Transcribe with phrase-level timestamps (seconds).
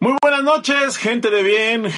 [0.00, 1.94] Muy buenas noches, gente de bien,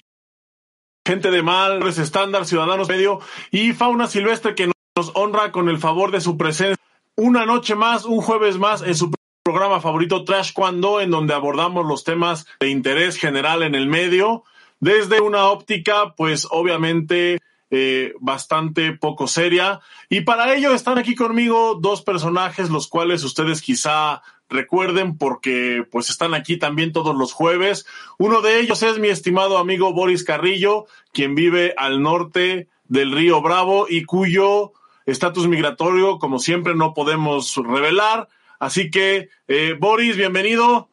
[1.06, 6.10] gente de mal, estándar, ciudadanos medio y fauna silvestre que nos honra con el favor
[6.10, 6.76] de su presencia.
[7.16, 9.10] Una noche más, un jueves más en su
[9.42, 14.44] programa favorito Trash Cuando, en donde abordamos los temas de interés general en el medio,
[14.78, 17.38] desde una óptica, pues obviamente
[17.70, 19.80] eh, bastante poco seria.
[20.10, 26.10] Y para ello están aquí conmigo dos personajes, los cuales ustedes quizá recuerden porque pues
[26.10, 27.86] están aquí también todos los jueves.
[28.18, 33.40] Uno de ellos es mi estimado amigo Boris Carrillo, quien vive al norte del río
[33.42, 34.72] Bravo y cuyo
[35.06, 38.28] estatus migratorio, como siempre, no podemos revelar.
[38.58, 40.88] Así que, eh, Boris, bienvenido.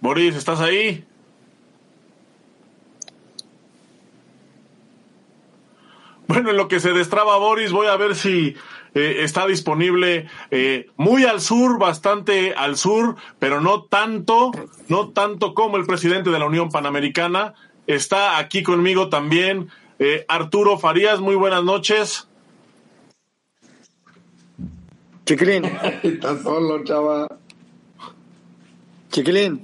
[0.00, 1.04] Boris, ¿estás ahí?
[6.28, 8.56] Bueno, en lo que se destraba Boris, voy a ver si
[8.94, 14.50] eh, está disponible eh, muy al sur, bastante al sur, pero no tanto,
[14.88, 17.54] no tanto como el presidente de la Unión Panamericana.
[17.86, 21.20] Está aquí conmigo también eh, Arturo Farías.
[21.20, 22.26] Muy buenas noches.
[25.26, 25.64] Chiquilín.
[26.02, 27.28] Está solo, chava.
[29.10, 29.60] Chiquilín.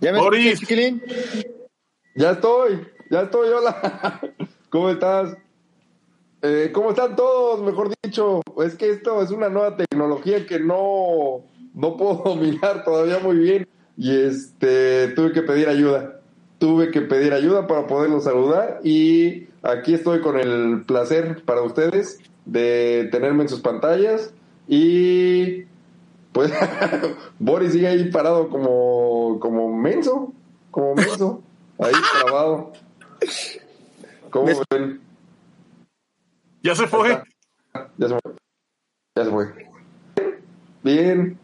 [0.00, 0.60] ¿Ya me Boris.
[0.60, 1.02] Chiquilín?
[2.14, 4.20] Ya estoy, ya estoy, hola.
[4.70, 5.36] ¿Cómo estás?
[6.42, 7.60] Eh, ¿Cómo están todos?
[7.60, 11.42] Mejor dicho, es que esto es una nueva tecnología que no,
[11.74, 16.20] no puedo dominar todavía muy bien y este tuve que pedir ayuda.
[16.58, 22.20] Tuve que pedir ayuda para poderlos saludar y aquí estoy con el placer para ustedes
[22.44, 24.32] de tenerme en sus pantallas
[24.68, 25.64] y
[26.32, 26.52] pues
[27.40, 30.32] Boris sigue ahí parado como, como menso,
[30.70, 31.42] como menso,
[31.78, 32.72] ahí trabado.
[34.30, 34.46] ¿Cómo.
[36.62, 37.22] ¿Ya se fue?
[37.96, 38.34] Ya se fue.
[39.16, 39.70] Ya se fue.
[40.82, 41.38] Bien.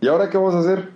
[0.00, 0.90] ¿Y ahora qué vamos a hacer?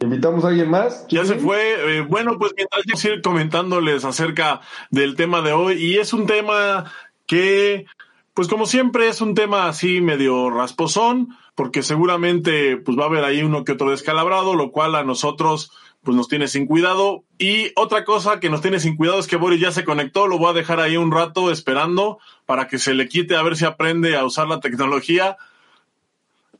[0.00, 1.06] ¿Invitamos a alguien más?
[1.08, 1.98] Ya se fue.
[1.98, 6.26] Eh, bueno, pues mientras yo sigo comentándoles acerca del tema de hoy, y es un
[6.26, 6.92] tema
[7.26, 7.86] que,
[8.34, 13.24] pues como siempre, es un tema así medio rasposón, porque seguramente pues va a haber
[13.24, 15.72] ahí uno que otro descalabrado, lo cual a nosotros
[16.08, 17.24] pues nos tiene sin cuidado.
[17.36, 20.38] Y otra cosa que nos tiene sin cuidado es que Boris ya se conectó, lo
[20.38, 23.66] voy a dejar ahí un rato esperando para que se le quite a ver si
[23.66, 25.36] aprende a usar la tecnología.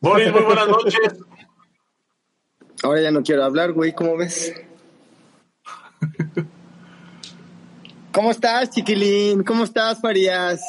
[0.01, 1.01] Boris, muy buenas noches.
[2.83, 4.53] Ahora ya no quiero hablar, güey, ¿cómo ves?
[8.13, 9.45] ¿Cómo estás, Chiquilín?
[9.45, 10.61] ¿Cómo estás, Farías?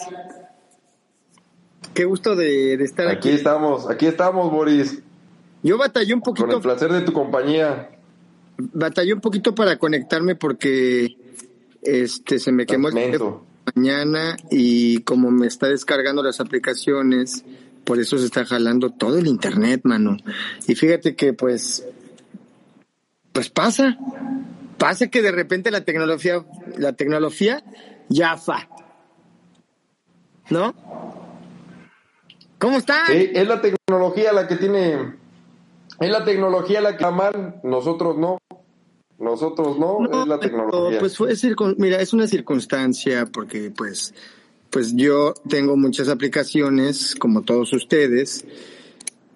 [1.93, 3.31] Qué gusto de, de estar Aquí aquí.
[3.31, 5.03] estamos, aquí estamos, Boris.
[5.63, 7.89] Yo batallé un Con poquito, el placer de tu compañía.
[8.59, 11.17] Batallé un poquito para conectarme porque
[11.81, 17.43] este se me quemó el teléfono mañana y como me está descargando las aplicaciones,
[17.83, 20.17] por eso se está jalando todo el internet, mano.
[20.67, 21.85] Y fíjate que pues
[23.31, 23.97] pues pasa.
[24.77, 26.45] Pasa que de repente la tecnología
[26.77, 27.63] la tecnología
[28.07, 28.67] ya fa.
[30.49, 30.73] ¿No?
[32.57, 33.05] ¿Cómo están?
[33.07, 35.18] Sí, es la tecnología la que tiene.
[35.99, 38.37] Es la tecnología la que está mal, nosotros no.
[39.17, 40.99] Nosotros no, No, es la tecnología.
[40.99, 41.33] Pues fue
[41.77, 44.13] mira, es una circunstancia porque pues
[44.69, 48.45] pues yo tengo muchas aplicaciones como todos ustedes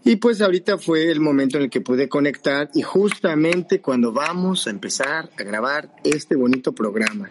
[0.05, 4.67] y pues ahorita fue el momento en el que pude conectar y justamente cuando vamos
[4.67, 7.29] a empezar a grabar este bonito programa.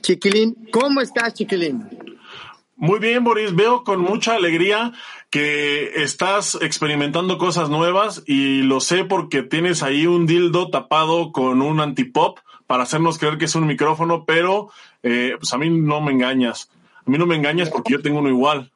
[0.00, 1.86] Chiquilín, ¿cómo estás, Chiquilín?
[2.76, 3.54] Muy bien, Boris.
[3.54, 4.92] Veo con mucha alegría
[5.34, 11.60] que estás experimentando cosas nuevas y lo sé porque tienes ahí un dildo tapado con
[11.60, 14.70] un antipop para hacernos creer que es un micrófono, pero
[15.02, 16.70] eh, pues a mí no me engañas.
[17.04, 18.70] A mí no me engañas porque yo tengo uno igual.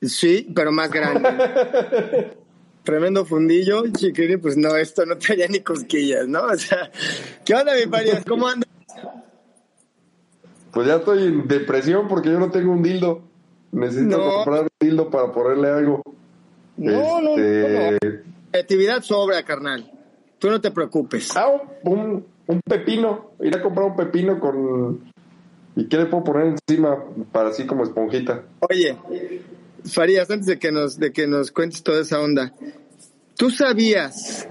[0.00, 1.28] Sí, pero más grande.
[2.84, 6.44] Tremendo fundillo, Chiquilín, pues no, esto no traía ni cosquillas, ¿no?
[6.44, 6.88] O sea,
[7.44, 8.24] ¿qué onda, mi Farías?
[8.24, 8.70] ¿Cómo andas?
[10.70, 13.28] Pues ya estoy en depresión porque yo no tengo un dildo.
[13.72, 14.30] Necesito No.
[14.36, 16.02] comprar un dildo para ponerle algo.
[16.76, 18.22] No, no, Este, no.
[18.50, 19.90] Creatividad sobra, carnal.
[20.38, 21.36] Tú no te preocupes.
[21.36, 21.48] Ah,
[21.84, 23.32] un, un pepino.
[23.40, 25.12] Ir a comprar un pepino con.
[25.76, 28.42] ¿Y qué le puedo poner encima para así como esponjita?
[28.68, 28.96] Oye,
[29.84, 32.52] Farías, antes de que nos, de que nos cuentes toda esa onda,
[33.36, 34.48] ¿tú sabías,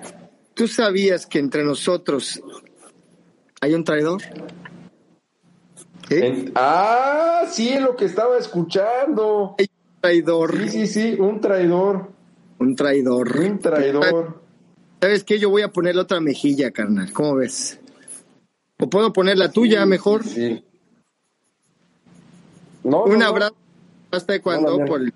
[0.54, 2.42] tú sabías que entre nosotros
[3.62, 4.22] hay un traidor?
[6.10, 6.28] ¿Eh?
[6.28, 9.56] En- ah, sí, lo que estaba escuchando.
[9.60, 9.68] Un
[10.02, 12.12] traidor, Sí, sí, sí, un traidor.
[12.60, 13.38] un traidor.
[13.40, 14.42] Un traidor.
[15.02, 15.40] ¿Sabes qué?
[15.40, 17.12] Yo voy a poner la otra mejilla, carnal.
[17.14, 17.80] ¿Cómo ves?
[18.80, 20.24] ¿O puedo poner la tuya mejor?
[20.24, 20.64] Sí.
[22.84, 23.56] No, Un no, abrazo.
[24.12, 25.12] hasta cuando por que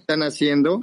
[0.00, 0.80] están haciendo.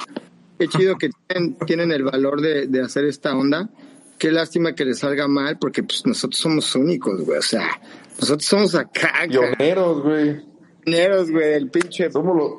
[0.60, 3.70] Qué chido que tienen, tienen el valor de, de hacer esta onda.
[4.18, 7.40] Qué lástima que les salga mal, porque pues nosotros somos únicos, güey.
[7.40, 7.68] O sea,
[8.20, 10.42] nosotros somos acá, Pioneros, güey.
[10.84, 12.12] cañeros, güey, el pinche.
[12.12, 12.52] Somos los.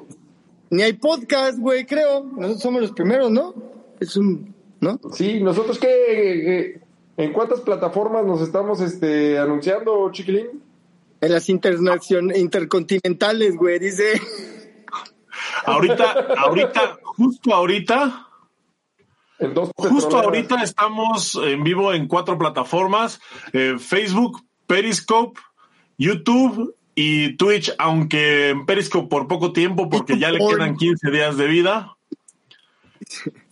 [0.70, 2.24] Ni hay podcast, güey, creo.
[2.24, 3.54] Nosotros somos los primeros, ¿no?
[4.00, 5.00] Es un, ¿no?
[5.12, 6.80] Sí, nosotros qué.
[7.16, 10.62] ¿En cuántas plataformas nos estamos este, anunciando, chiquilín?
[11.20, 14.20] En las internacion intercontinentales, güey, dice.
[15.64, 18.28] Ahorita, ahorita, justo ahorita,
[19.38, 23.20] En dos justo ahorita estamos en vivo en cuatro plataformas:
[23.52, 25.40] eh, Facebook, Periscope,
[25.98, 31.36] YouTube y Twitch, aunque en Periscope por poco tiempo, porque ya le quedan 15 días
[31.36, 31.96] de vida.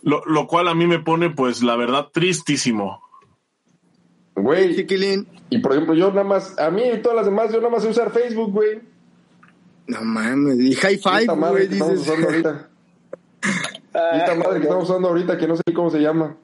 [0.01, 3.01] Lo, lo cual a mí me pone, pues, la verdad, tristísimo.
[4.35, 5.25] Güey, Chiquilín.
[5.49, 7.83] y por ejemplo, yo nada más, a mí y todas las demás, yo nada más
[7.83, 8.81] sé usar Facebook, güey.
[9.87, 12.07] No mames, y high five, Esta madre güey, que estamos dices.
[12.09, 12.69] usando ahorita.
[13.95, 16.35] Y esta madre que estamos usando ahorita, que no sé cómo se llama.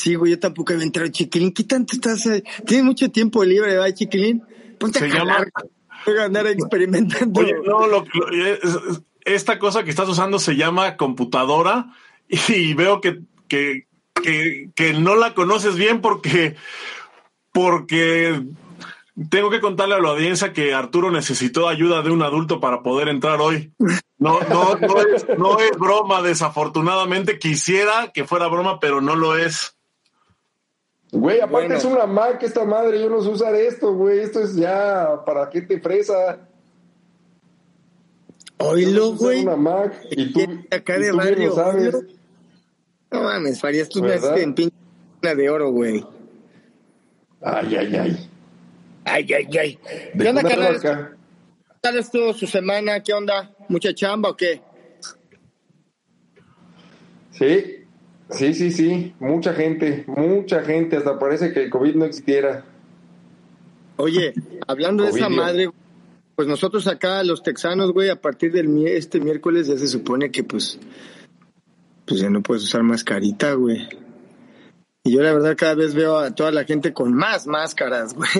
[0.00, 1.52] Sí, güey, yo tampoco he entrado, Chiquilín.
[1.52, 2.24] ¿Qué tanto estás?
[2.26, 2.42] eh?
[2.66, 4.42] Tienes mucho tiempo libre, ¿verdad, Chiquilín?
[4.78, 5.46] Ponte Se a llama-
[6.06, 7.40] voy a andar experimentando.
[7.40, 11.92] Oye, no, lo- lo- esta cosa que estás usando se llama computadora
[12.48, 13.86] y veo que, que,
[14.22, 16.56] que, que no la conoces bien porque,
[17.52, 18.42] porque
[19.28, 23.08] tengo que contarle a la audiencia que Arturo necesitó ayuda de un adulto para poder
[23.08, 23.72] entrar hoy.
[24.18, 29.36] No, no, no es, no es broma, desafortunadamente quisiera que fuera broma, pero no lo
[29.36, 29.76] es.
[31.12, 31.74] Güey, aparte Bueno.
[31.74, 34.20] es una Mac esta madre, yo no sé usar esto, güey.
[34.20, 36.36] Esto es ya para gente fresa.
[36.36, 36.40] Yo
[38.66, 39.42] no sé Oílo, güey.
[39.42, 40.00] Una Mac.
[40.10, 40.40] Y tú,
[40.70, 41.96] Acá y de bien lo sabes.
[43.10, 44.74] No mames, Farías, tú haces en pinche
[45.20, 46.06] de oro, güey.
[47.42, 48.30] Ay, ay, ay.
[49.04, 49.78] Ay, ay, ay.
[50.16, 50.80] ¿Qué onda, carnal?
[50.80, 53.02] ¿Qué tal estuvo su semana?
[53.02, 53.50] ¿Qué onda?
[53.68, 54.62] ¿Mucha chamba o qué?
[57.32, 57.79] Sí,
[58.32, 59.14] sí, sí, sí.
[59.20, 60.96] Mucha gente, mucha gente.
[60.96, 62.64] Hasta parece que el COVID no existiera.
[63.96, 64.32] Oye,
[64.66, 65.68] hablando de esa madre,
[66.34, 70.42] pues nosotros acá, los texanos, güey, a partir del este miércoles ya se supone que
[70.42, 70.78] pues,
[72.06, 73.86] pues ya no puedes usar mascarita, güey.
[75.04, 78.30] Y yo la verdad cada vez veo a toda la gente con más máscaras, güey.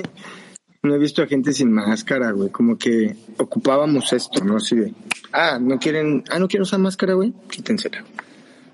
[0.83, 2.49] No he visto a gente sin máscara, güey.
[2.49, 4.57] Como que ocupábamos esto, ¿no?
[4.57, 4.95] Así de,
[5.33, 7.35] ah, no quieren, ah, no quieren usar máscara, güey.
[7.51, 8.03] Quítensela.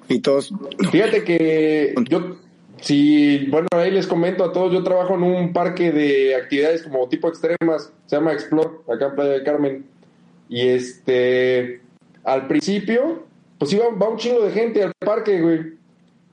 [0.08, 0.52] Y todos,
[0.90, 2.36] Fíjate que yo,
[2.80, 7.08] si, bueno, ahí les comento a todos, yo trabajo en un parque de actividades como
[7.08, 9.86] tipo extremas, se llama Explore, acá en Playa del Carmen.
[10.48, 11.80] Y este,
[12.22, 13.24] al principio,
[13.58, 15.74] pues iba, va un chingo de gente al parque, güey.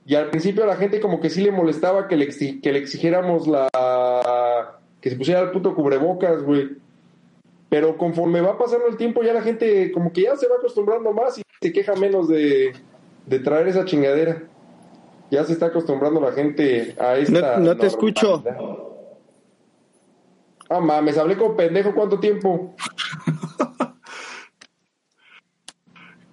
[0.06, 2.72] Y al principio a la gente como que sí le molestaba que le, exi- que
[2.72, 3.68] le exigiéramos la...
[5.00, 6.68] que se pusiera el puto cubrebocas, güey.
[7.70, 11.12] Pero conforme va pasando el tiempo ya la gente como que ya se va acostumbrando
[11.12, 12.72] más y se queja menos de,
[13.26, 14.42] de traer esa chingadera.
[15.30, 17.58] Ya se está acostumbrando la gente a esta...
[17.58, 18.44] No- no te escucho.
[20.68, 22.74] Ah, mames, hablé con pendejo cuánto tiempo.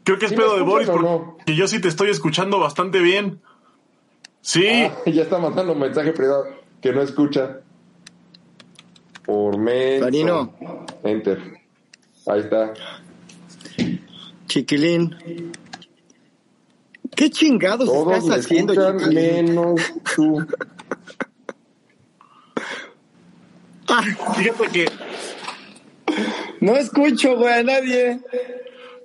[0.03, 1.37] Creo que es ¿Sí me pedo de Boris porque no?
[1.55, 3.39] yo sí te estoy escuchando bastante bien.
[4.41, 4.67] Sí.
[4.67, 6.45] Ah, ya está mandando un mensaje privado
[6.81, 7.59] que no escucha.
[9.25, 9.55] Por.
[9.99, 10.53] Farino.
[11.03, 11.39] Enter.
[12.25, 12.73] Ahí está.
[14.47, 15.15] chiquilín.
[17.15, 19.81] ¿Qué chingados Todos estás me haciendo, escuchan menos
[20.15, 20.45] tú.
[24.37, 24.85] Fíjate que,
[26.61, 28.19] No escucho, güey, a nadie.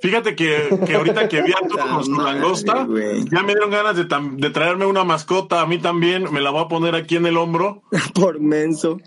[0.01, 3.25] fíjate que, que ahorita que vi a Arturo con su langosta, güey.
[3.31, 5.61] ya me dieron ganas de, de traerme una mascota.
[5.61, 7.83] A mí también me la voy a poner aquí en el hombro.
[8.15, 8.99] Por menso.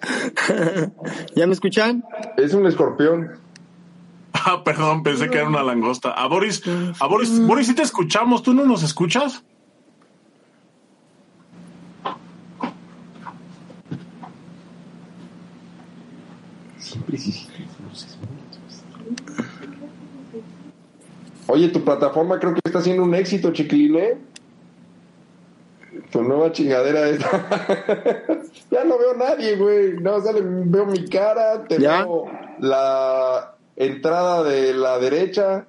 [1.36, 2.04] ¿Ya me escuchan?
[2.38, 3.32] Es un escorpión.
[4.46, 6.12] Ah, perdón, pensé que era una langosta.
[6.12, 6.64] A Boris,
[7.00, 9.44] a Boris, Boris, si te escuchamos, ¿tú no nos escuchas?
[21.48, 24.18] Oye, tu plataforma creo que está siendo un éxito, chiquilín, ¿eh?
[26.12, 27.30] Tu nueva chingadera esta.
[28.72, 29.94] ya no veo a nadie, güey.
[30.00, 32.04] No, sale, veo mi cara, te ¿Ya?
[32.04, 32.26] veo
[32.60, 35.66] la entrada de la derecha.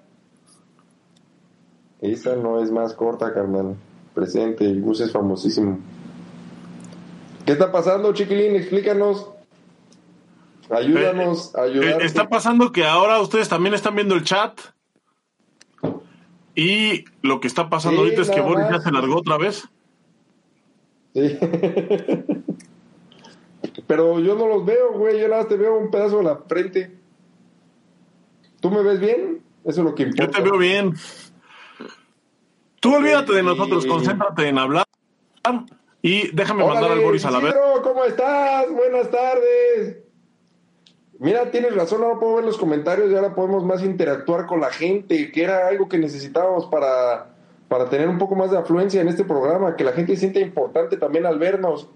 [2.02, 3.76] Esa no es más corta, carnal.
[4.14, 5.78] Presente, el Gus es famosísimo.
[7.46, 8.56] ¿Qué está pasando, chiquilín?
[8.56, 9.30] Explícanos.
[10.68, 12.02] Ayúdanos a Eh, ayudar.
[12.02, 14.58] está pasando que ahora ustedes también están viendo el chat.
[16.54, 19.68] Y lo que está pasando Sí, ahorita es que Boris ya se largó otra vez.
[21.14, 21.38] Sí.
[23.86, 25.20] Pero yo no los veo, güey.
[25.20, 26.99] Yo nada más te veo un pedazo de la frente.
[28.60, 29.42] ¿Tú me ves bien?
[29.64, 30.24] Eso es lo que importa.
[30.24, 30.94] Yo te veo bien.
[32.80, 34.86] Tú olvídate de nosotros, concéntrate en hablar
[36.02, 37.54] y déjame mandar al Boris a la vez.
[37.82, 38.70] ¿Cómo estás?
[38.70, 39.98] Buenas tardes.
[41.18, 44.70] Mira, tienes razón, ahora puedo ver los comentarios y ahora podemos más interactuar con la
[44.70, 47.34] gente, que era algo que necesitábamos para,
[47.68, 50.96] para tener un poco más de afluencia en este programa, que la gente siente importante
[50.96, 51.90] también al vernos.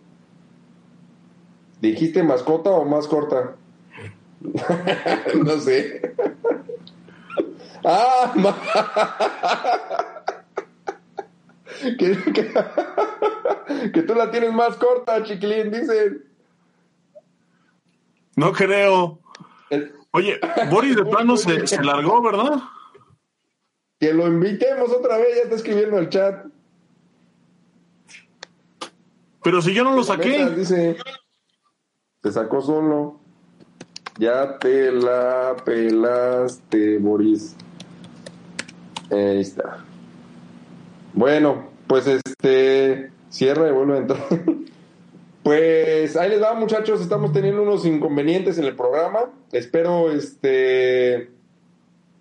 [1.80, 3.56] ¿Dijiste mascota o más corta?
[5.44, 6.14] No sé.
[7.84, 8.32] ah,
[11.98, 12.16] que,
[13.92, 16.24] que, tú la tienes más corta, chiquilín, dicen.
[18.36, 19.18] No creo.
[20.10, 20.38] Oye,
[20.70, 22.62] Boris de plano se, se, largó, ¿verdad?
[23.98, 26.46] Que lo invitemos otra vez, ya está escribiendo el chat.
[29.42, 30.50] Pero si yo no lo saqué.
[30.50, 30.96] dice,
[32.22, 33.23] se sacó solo.
[34.18, 37.56] Ya te la pelaste, Boris.
[39.10, 39.84] Ahí está.
[41.12, 44.22] Bueno, pues este cierra y vuelve a entrar.
[45.44, 47.02] Pues ahí les va, muchachos.
[47.02, 49.30] Estamos teniendo unos inconvenientes en el programa.
[49.52, 51.28] Espero, este,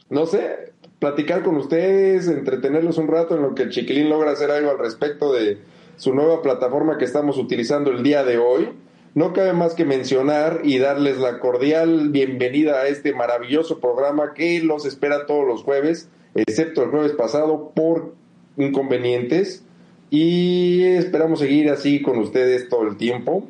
[0.10, 4.52] no sé, platicar con ustedes, entretenerlos un rato en lo que el Chiquilín logra hacer
[4.52, 5.58] algo al respecto de
[5.96, 8.74] su nueva plataforma que estamos utilizando el día de hoy.
[9.16, 14.60] No cabe más que mencionar y darles la cordial bienvenida a este maravilloso programa que
[14.64, 18.16] los espera todos los jueves, excepto el jueves pasado por
[18.58, 19.64] inconvenientes
[20.10, 23.48] y esperamos seguir así con ustedes todo el tiempo.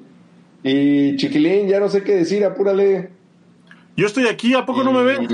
[0.64, 3.12] Y Chiquilín, ya no sé qué decir, apúrale.
[3.96, 5.28] Yo estoy aquí, ¿a poco no me ven?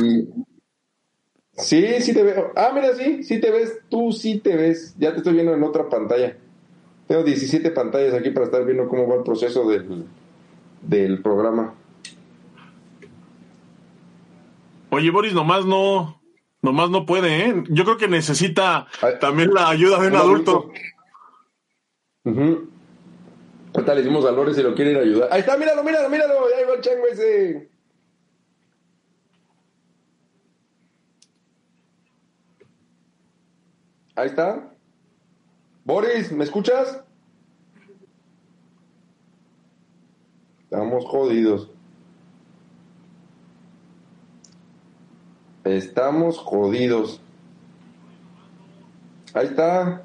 [1.54, 2.52] Sí, sí te veo.
[2.56, 3.80] Ah, mira, sí, sí te ves.
[3.90, 4.96] Tú sí te ves.
[4.98, 6.38] Ya te estoy viendo en otra pantalla.
[7.08, 10.06] Tengo 17 pantallas aquí para estar viendo cómo va el proceso del,
[10.82, 11.76] del programa.
[14.92, 16.22] Oye, Boris, nomás no,
[16.62, 17.64] nomás no puede, ¿eh?
[17.70, 18.88] Yo creo que necesita
[19.20, 20.72] también la ayuda de un, adulto.
[22.26, 22.70] Uh
[23.74, 25.30] Ahorita le decimos a Lore si lo quiere ir a ayudar.
[25.32, 26.34] Ahí está, míralo, míralo, míralo.
[26.58, 27.70] Ahí va el chango ese.
[34.16, 34.74] Ahí está.
[35.86, 37.04] Boris, ¿me escuchas?
[40.72, 41.72] Estamos jodidos.
[45.64, 47.20] Estamos jodidos.
[49.34, 50.04] Ahí está.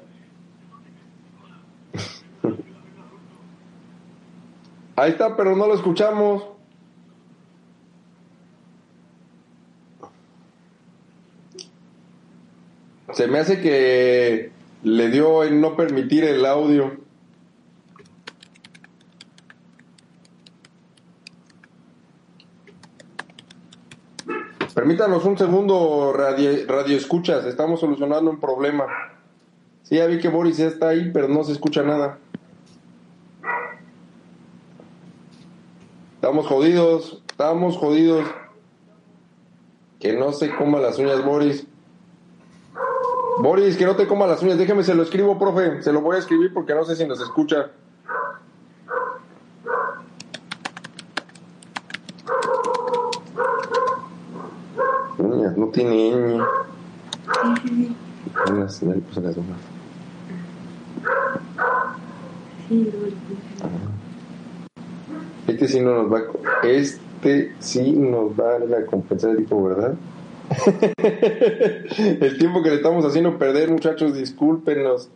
[4.95, 6.47] Ahí está, pero no lo escuchamos.
[13.13, 17.04] Se me hace que le dio en no permitir el audio.
[24.75, 28.85] Permítanos un segundo, radio, escuchas, estamos solucionando un problema.
[29.83, 32.17] Sí, ya vi que Boris ya está ahí, pero no se escucha nada.
[36.15, 38.25] Estamos jodidos, estamos jodidos.
[40.01, 41.65] Que no se coma las uñas, Boris.
[43.39, 44.57] Boris, que no te coma las uñas.
[44.57, 45.81] Déjeme, se lo escribo, profe.
[45.83, 47.71] Se lo voy a escribir porque no sé si nos escucha.
[55.55, 56.43] No tiene ñ.
[58.51, 59.35] Unas, ya le puse las
[62.67, 62.91] Sí,
[65.47, 69.93] este sí no nos va a, este sí nos va a compensar el tiempo, ¿verdad?
[72.21, 75.09] el tiempo que le estamos haciendo perder, muchachos, discúlpenos,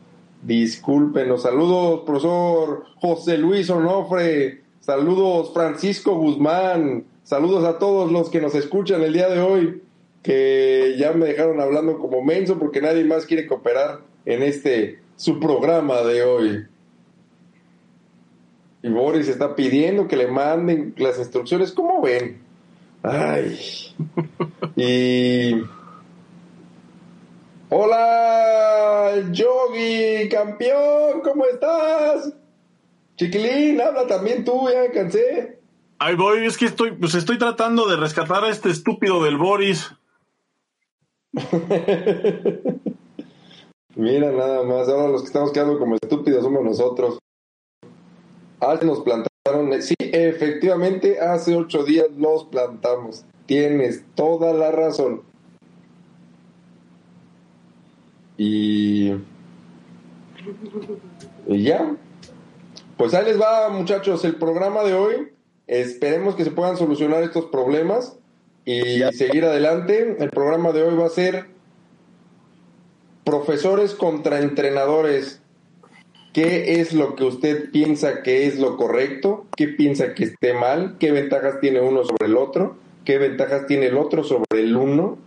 [0.43, 1.41] discúlpenos.
[1.41, 9.01] Saludos, profesor José Luis Onofre, saludos, Francisco Guzmán, saludos a todos los que nos escuchan
[9.01, 9.81] el día de hoy,
[10.23, 15.39] que ya me dejaron hablando como menso porque nadie más quiere cooperar en este su
[15.39, 16.65] programa de hoy.
[18.81, 21.71] Y Boris está pidiendo que le manden las instrucciones.
[21.73, 22.41] ¿Cómo ven?
[23.03, 23.59] Ay.
[24.75, 25.61] Y.
[27.71, 32.33] Hola, Yogi, campeón, ¿cómo estás?
[33.15, 35.59] Chiquilín, habla también tú, ya me cansé.
[35.99, 39.91] Ay, voy, es que estoy, pues estoy tratando de rescatar a este estúpido del Boris.
[43.95, 47.19] Mira nada más, ahora los que estamos quedando como estúpidos somos nosotros.
[48.61, 49.81] Ah, nos plantaron.
[49.81, 53.25] Sí, efectivamente, hace ocho días nos plantamos.
[53.45, 55.23] Tienes toda la razón.
[58.37, 59.13] Y.
[61.47, 61.95] Y ya.
[62.97, 65.33] Pues ahí les va, muchachos, el programa de hoy.
[65.67, 68.18] Esperemos que se puedan solucionar estos problemas.
[68.69, 70.17] Y seguir adelante.
[70.19, 71.47] El programa de hoy va a ser
[73.23, 75.41] profesores contra entrenadores.
[76.33, 79.47] ¿Qué es lo que usted piensa que es lo correcto?
[79.57, 80.97] ¿Qué piensa que esté mal?
[80.99, 82.77] ¿Qué ventajas tiene uno sobre el otro?
[83.05, 85.17] ¿Qué ventajas tiene el otro sobre el uno?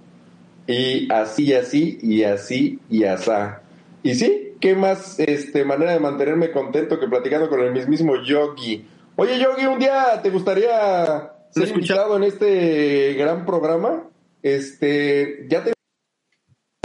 [0.69, 3.63] Y así, así, y así, y asá.
[4.05, 8.87] Y sí, ¿qué más este, manera de mantenerme contento que platicando con el mismísimo Yogi?
[9.17, 14.09] Oye, Yogi, un día te gustaría ser invitado en este gran programa.
[14.43, 15.63] Este, ya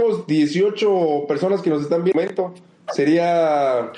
[0.00, 2.54] tenemos 18 personas que nos están viendo.
[2.92, 3.92] Sería,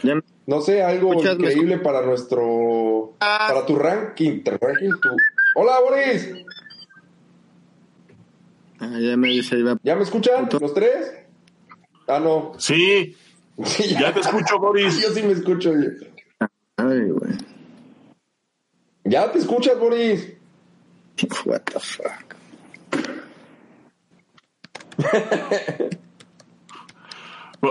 [0.47, 4.91] no sé, algo increíble para nuestro, para tu ranking, ranking
[5.55, 6.33] Hola, Boris.
[8.81, 11.13] Ah, ya me dice, ¿Ya me escuchan los tres?
[12.09, 12.53] Ah, no.
[12.59, 13.17] Sí.
[13.91, 14.13] ya.
[14.13, 15.01] te escucho, Boris.
[15.03, 15.73] Yo sí me escucho.
[16.77, 17.33] Ay, güey.
[19.05, 20.40] Ya te escuchas, Boris.
[21.45, 22.37] What the fuck.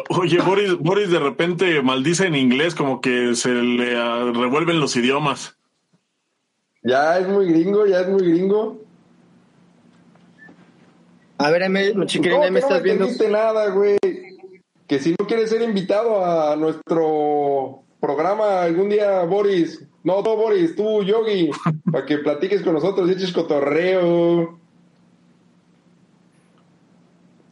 [0.10, 4.96] Oye, Boris, Boris de repente maldice en inglés, como que se le ah, revuelven los
[4.96, 5.58] idiomas.
[6.84, 8.82] Ya es muy gringo, ya es muy gringo.
[11.40, 13.08] A ver, me, chiquilín, me estás viendo.
[13.08, 13.98] No nada, güey.
[14.88, 19.89] Que si no quieres ser invitado a nuestro programa algún día, Boris.
[20.04, 21.50] No, no, Boris, tú, Yogi,
[21.92, 24.58] para que platiques con nosotros y eches cotorreo.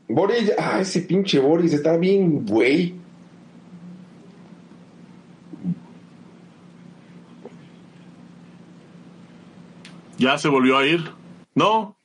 [0.08, 2.96] Boris, ah, ese pinche Boris está bien, güey.
[10.18, 11.12] ¿Ya se volvió a ir?
[11.54, 11.98] ¿No?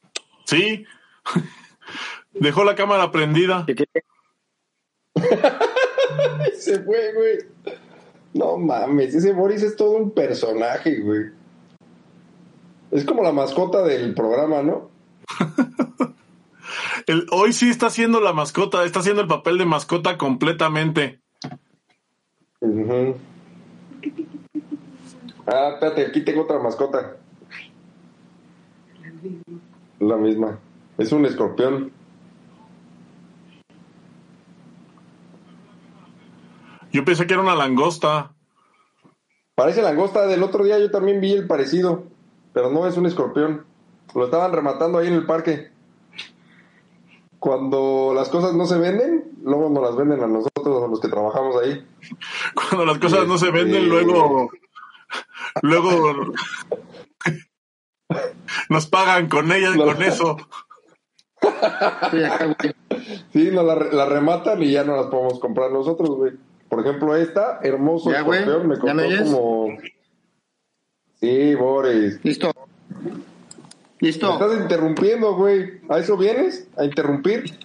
[0.44, 0.84] ¿Sí?
[2.32, 3.64] Dejó la cámara prendida.
[6.58, 7.38] Se fue, güey.
[8.34, 11.30] No mames, ese Boris es todo un personaje, güey.
[12.90, 14.90] Es como la mascota del programa, ¿no?
[17.30, 21.20] hoy sí está haciendo la mascota, está haciendo el papel de mascota completamente.
[25.46, 27.16] Ah, espérate, aquí tengo otra mascota.
[29.98, 30.58] La misma.
[30.98, 31.92] Es un escorpión.
[36.92, 38.32] Yo pensé que era una langosta.
[39.54, 40.26] Parece langosta.
[40.26, 42.04] Del otro día yo también vi el parecido.
[42.52, 43.64] Pero no es un escorpión.
[44.14, 45.70] Lo estaban rematando ahí en el parque.
[47.38, 51.08] Cuando las cosas no se venden, luego nos las venden a nosotros, a los que
[51.08, 51.84] trabajamos ahí.
[52.54, 54.50] Cuando las cosas no se venden, este, luego.
[55.60, 56.32] Luego.
[58.70, 60.36] nos pagan con ellas y con eso.
[63.32, 66.32] Sí, nos la rematan y ya no las podemos comprar nosotros, güey.
[66.72, 69.76] Por ejemplo, esta, hermoso escorpión, me costó como.
[71.20, 72.18] Sí, Boris.
[72.24, 72.50] Listo.
[74.00, 74.38] Listo.
[74.38, 75.82] Me estás interrumpiendo, güey.
[75.90, 76.66] ¿A eso vienes?
[76.78, 77.58] ¿A interrumpir?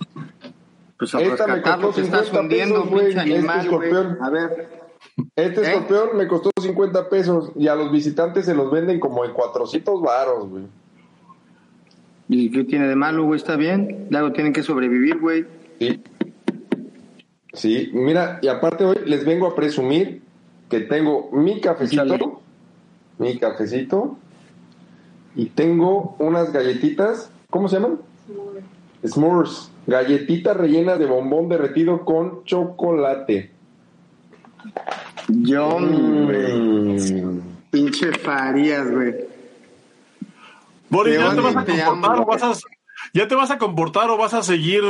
[1.00, 3.18] Pues a esta me costó 50 pesos, güey.
[3.18, 4.18] Este escorpión.
[4.20, 4.68] A ver.
[5.38, 5.64] Este ¿Eh?
[5.64, 10.02] escorpión me costó 50 pesos y a los visitantes se los venden como en 400
[10.02, 10.64] varos, güey.
[12.28, 13.40] ¿Y qué tiene de malo, güey?
[13.40, 14.08] ¿Está bien?
[14.10, 15.46] Luego tienen que sobrevivir, güey.
[15.80, 16.04] Sí.
[17.58, 20.22] Sí, mira, y aparte hoy les vengo a presumir
[20.70, 22.42] que tengo mi cafecito,
[23.18, 24.16] mi cafecito,
[25.36, 28.00] y tengo unas galletitas, ¿cómo se llaman?
[29.04, 29.72] S'mores.
[29.88, 33.52] Galletitas rellenas de bombón derretido con chocolate.
[35.28, 37.40] Yo, mm.
[37.72, 39.16] Pinche Farías, güey.
[40.90, 42.54] Boris, ¿ya te, vas a comportar, o vas a,
[43.14, 44.84] ¿ya te vas a comportar o vas a seguir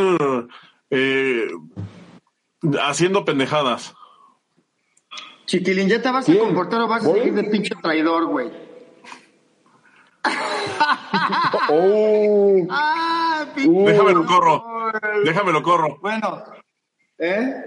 [0.90, 1.48] eh,
[2.80, 3.94] haciendo pendejadas.
[5.46, 8.52] Chiquilín, ¿ya te vas a comportar o vas a seguir de pinche traidor, güey?
[11.70, 12.68] oh.
[12.70, 14.92] ah, Déjame lo corro.
[15.24, 16.00] Déjame lo corro.
[16.02, 16.44] Bueno.
[17.18, 17.64] ¿Eh?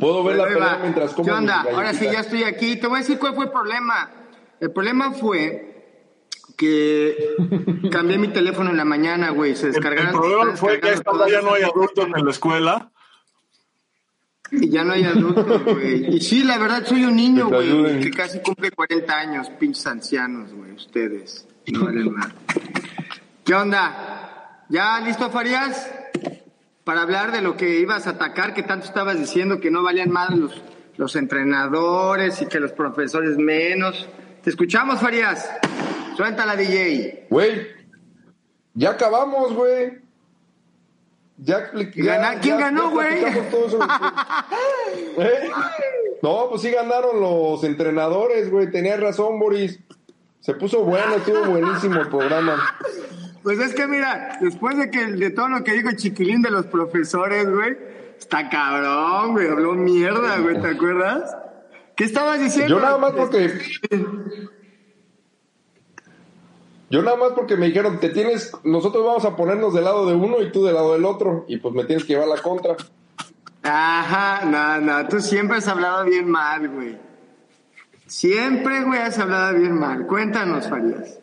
[0.00, 1.26] Puedo ver la pelea mientras como.
[1.26, 1.66] ¿Qué onda?
[1.70, 2.76] Ahora sí, ya estoy aquí.
[2.76, 4.10] Te voy a decir cuál fue el problema.
[4.58, 6.00] El problema fue
[6.56, 7.36] que
[7.92, 9.54] cambié mi teléfono en la mañana, güey.
[9.54, 10.14] Se descargaron.
[10.14, 12.90] El, problema fue que esta ya no hay adultos en la escuela
[14.50, 16.16] y ya no hay adultos, güey.
[16.16, 20.52] Y sí, la verdad, soy un niño, güey, que casi cumple 40 años, pinches ancianos,
[20.52, 21.46] güey, ustedes.
[21.72, 22.34] No vale nada.
[23.44, 24.64] ¿Qué onda?
[24.68, 25.90] ¿Ya listo, Farías?
[26.84, 30.10] Para hablar de lo que ibas a atacar, que tanto estabas diciendo que no valían
[30.10, 30.62] más los,
[30.96, 34.08] los entrenadores y que los profesores menos.
[34.42, 35.50] Te escuchamos, Farías.
[36.16, 37.26] Suéltala, DJ.
[37.30, 37.66] Güey,
[38.74, 40.05] ya acabamos, güey.
[41.38, 41.70] Ya,
[42.40, 43.24] ¿Quién ganó, güey?
[43.24, 43.50] ¿Eh?
[46.22, 48.70] No, pues sí ganaron los entrenadores, güey.
[48.70, 49.78] Tenías razón, Boris.
[50.40, 52.74] Se puso bueno, estuvo buenísimo el programa.
[53.42, 56.66] Pues es que mira, después de que de todo lo que dijo Chiquilín de los
[56.66, 57.76] profesores, güey,
[58.18, 61.36] está cabrón, güey, habló mierda, güey, ¿te acuerdas?
[61.94, 62.76] ¿Qué estabas diciendo?
[62.76, 63.52] Yo nada más porque.
[66.88, 70.14] Yo nada más porque me dijeron, te tienes, nosotros vamos a ponernos del lado de
[70.14, 72.76] uno y tú del lado del otro, y pues me tienes que llevar la contra.
[73.64, 76.96] Ajá, no, no, tú siempre has hablado bien mal, güey.
[78.06, 80.06] Siempre, güey, has hablado bien mal.
[80.06, 81.18] Cuéntanos, Farías.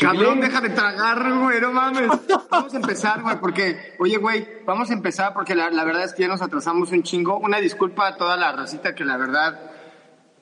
[0.00, 2.08] Cabrón, deja de tragar, güey, no mames.
[2.50, 6.14] Vamos a empezar, güey, porque, oye, güey, vamos a empezar porque la, la, verdad es
[6.14, 7.38] que ya nos atrasamos un chingo.
[7.38, 9.77] Una disculpa a toda la racita que la verdad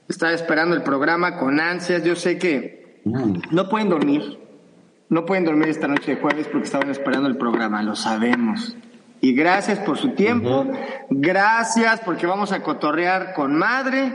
[0.08, 2.04] está esperando el programa con ansias.
[2.04, 3.00] Yo sé que
[3.50, 4.38] no pueden dormir,
[5.08, 8.76] no pueden dormir esta noche de jueves porque estaban esperando el programa, lo sabemos.
[9.20, 10.66] Y gracias por su tiempo,
[11.08, 14.12] gracias porque vamos a cotorrear con madre.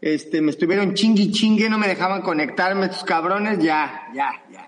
[0.00, 4.66] Este, me estuvieron chingui chingue, no me dejaban conectarme, estos cabrones, ya, ya, ya,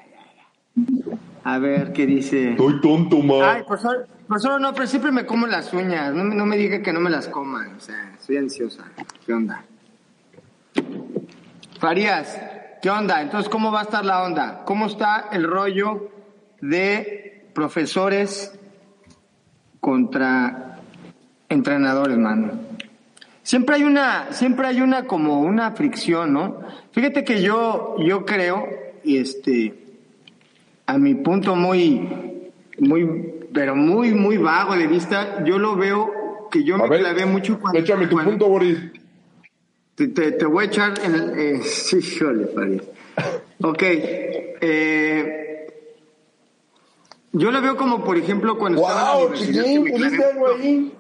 [0.74, 2.50] ya, A ver, ¿qué dice?
[2.50, 3.52] Estoy tonto, ma.
[3.52, 6.82] Ay, por favor, por no, pero siempre me como las uñas, no, no me diga
[6.82, 8.84] que no me las coman, o sea, soy ansiosa.
[9.24, 9.64] ¿Qué onda?
[11.78, 12.40] Farías,
[12.80, 13.22] ¿qué onda?
[13.22, 14.62] Entonces, ¿cómo va a estar la onda?
[14.64, 16.10] ¿Cómo está el rollo
[16.60, 18.58] de profesores
[19.80, 20.78] contra
[21.48, 22.52] entrenadores, mano?
[23.42, 26.60] Siempre hay una, siempre hay una como una fricción, ¿no?
[26.92, 28.68] Fíjate que yo, yo creo,
[29.02, 29.74] y este,
[30.86, 32.08] a mi punto muy,
[32.78, 37.58] muy, pero muy, muy vago de vista, yo lo veo que yo me clavé mucho
[37.58, 37.80] cuando.
[37.80, 38.78] Échame tu punto, Boris.
[40.08, 41.38] Te, te, voy a echar en el.
[41.38, 42.82] Eh, sí, jole, Farid.
[43.62, 43.82] Ok.
[43.82, 45.66] Eh,
[47.32, 49.64] yo lo veo como, por ejemplo, cuando wow, estaba en la universidad.
[49.90, 50.92] ¿Pusiste algo ahí?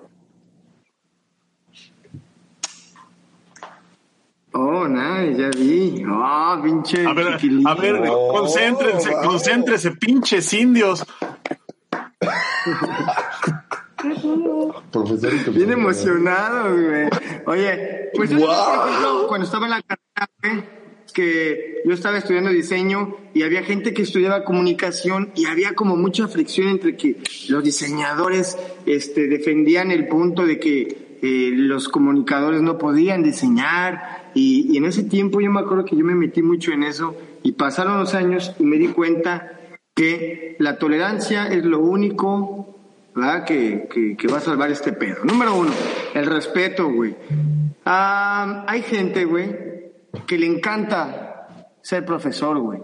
[4.54, 6.04] Oh, nice, ya vi.
[6.06, 7.06] Ah, oh, pinche.
[7.06, 9.24] A ver, a ver, oh, concéntrense, wow.
[9.24, 11.06] concéntrense, pinches indios.
[14.90, 17.08] Profesor, Bien emocionado, güey.
[17.46, 20.64] Oye, pues yo, por ejemplo, cuando estaba en la carrera,
[21.12, 26.28] que yo estaba estudiando diseño y había gente que estudiaba comunicación y había como mucha
[26.28, 27.16] fricción entre que
[27.48, 34.76] los diseñadores este, defendían el punto de que eh, los comunicadores no podían diseñar y,
[34.76, 37.98] en ese tiempo yo me acuerdo que yo me metí mucho en eso y pasaron
[37.98, 39.60] los años y me di cuenta
[39.94, 42.81] que la tolerancia es lo único
[43.14, 43.44] ¿verdad?
[43.44, 45.24] Que, que, va a salvar este pedo.
[45.24, 45.70] Número uno,
[46.14, 47.16] el respeto, güey.
[47.84, 49.92] Ah, hay gente, güey,
[50.26, 52.80] que le encanta ser profesor, güey.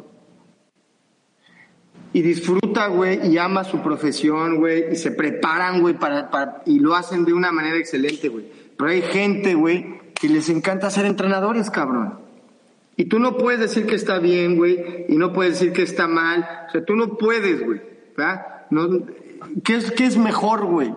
[2.12, 6.78] Y disfruta, güey, y ama su profesión, güey, y se preparan, güey, para, para, y
[6.78, 8.46] lo hacen de una manera excelente, güey.
[8.76, 12.20] Pero hay gente, güey, que les encanta ser entrenadores, cabrón.
[12.96, 16.08] Y tú no puedes decir que está bien, güey, y no puedes decir que está
[16.08, 16.64] mal.
[16.68, 17.80] O sea, tú no puedes, güey.
[18.16, 18.66] ¿verdad?
[18.70, 18.88] No,
[19.64, 20.94] ¿qué, es, ¿Qué es mejor, güey?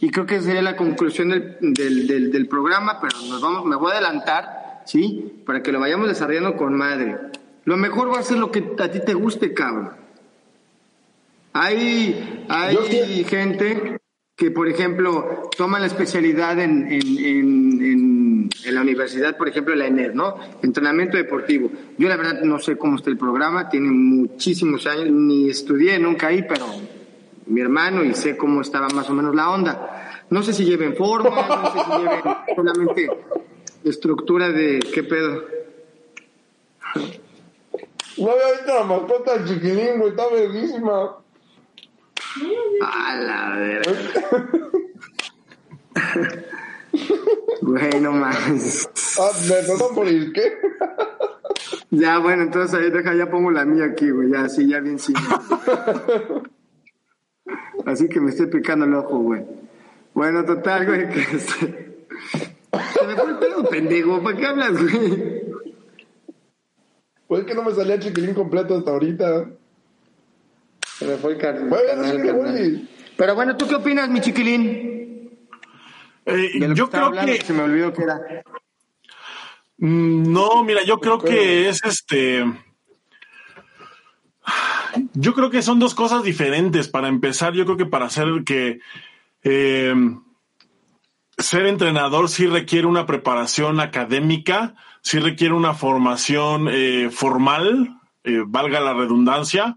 [0.00, 3.92] Y creo que sería la conclusión del, del, del, programa, pero nos vamos, me voy
[3.92, 5.42] a adelantar, ¿sí?
[5.46, 7.18] Para que lo vayamos desarrollando con madre.
[7.64, 9.92] Lo mejor va a ser lo que a ti te guste, cabrón.
[11.52, 14.00] Hay, hay gente
[14.34, 20.14] que, por ejemplo, toma la especialidad en, en, en, la universidad, por ejemplo, la ENED,
[20.14, 20.36] ¿no?
[20.62, 21.70] Entrenamiento deportivo.
[21.98, 26.28] Yo la verdad no sé cómo está el programa, tiene muchísimos años, ni estudié nunca
[26.28, 26.66] ahí, pero
[27.52, 30.24] mi hermano y sé cómo estaba más o menos la onda.
[30.30, 32.22] No sé si lleven forma, no sé si lleven
[32.56, 33.10] solamente
[33.84, 35.44] estructura de qué pedo.
[38.16, 41.18] No había visto la mascota chiquilín, güey, está bellísima.
[42.80, 44.48] A la verga.
[47.62, 48.90] Güey, no mames.
[49.18, 50.58] Ah, ¿me por ir qué?
[51.90, 54.30] Ya, bueno, entonces ahí deja, ya pongo la mía aquí, güey.
[54.30, 55.14] Ya, sí, ya bien sí.
[57.86, 59.44] Así que me estoy picando el ojo, güey.
[60.14, 62.06] Bueno, total, güey, que este...
[62.94, 64.22] Se me fue el pedo, pendejo.
[64.22, 65.42] ¿Para qué hablas, güey?
[67.26, 69.50] Pues que no me salía chiquilín completo hasta ahorita.
[70.98, 75.38] Se me fue el canal, Pero bueno, ¿tú qué opinas, mi chiquilín?
[76.26, 77.40] Eh, yo creo que...
[77.40, 78.20] Se me olvidó que era.
[79.78, 82.44] Mm, no, mira, yo creo que es este...
[85.14, 86.88] Yo creo que son dos cosas diferentes.
[86.88, 88.80] Para empezar, yo creo que para hacer que
[89.42, 89.94] eh,
[91.38, 97.98] ser entrenador sí requiere una preparación académica, sí requiere una formación eh, formal,
[98.46, 99.76] valga la redundancia,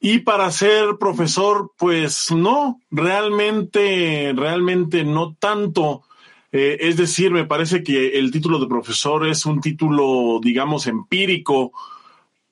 [0.00, 6.02] y para ser profesor, pues no, realmente, realmente no tanto.
[6.52, 11.72] Eh, es decir, me parece que el título de profesor es un título, digamos, empírico,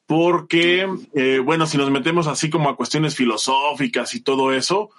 [0.06, 4.90] porque, eh, bueno, si nos metemos así como a cuestiones filosóficas y todo eso,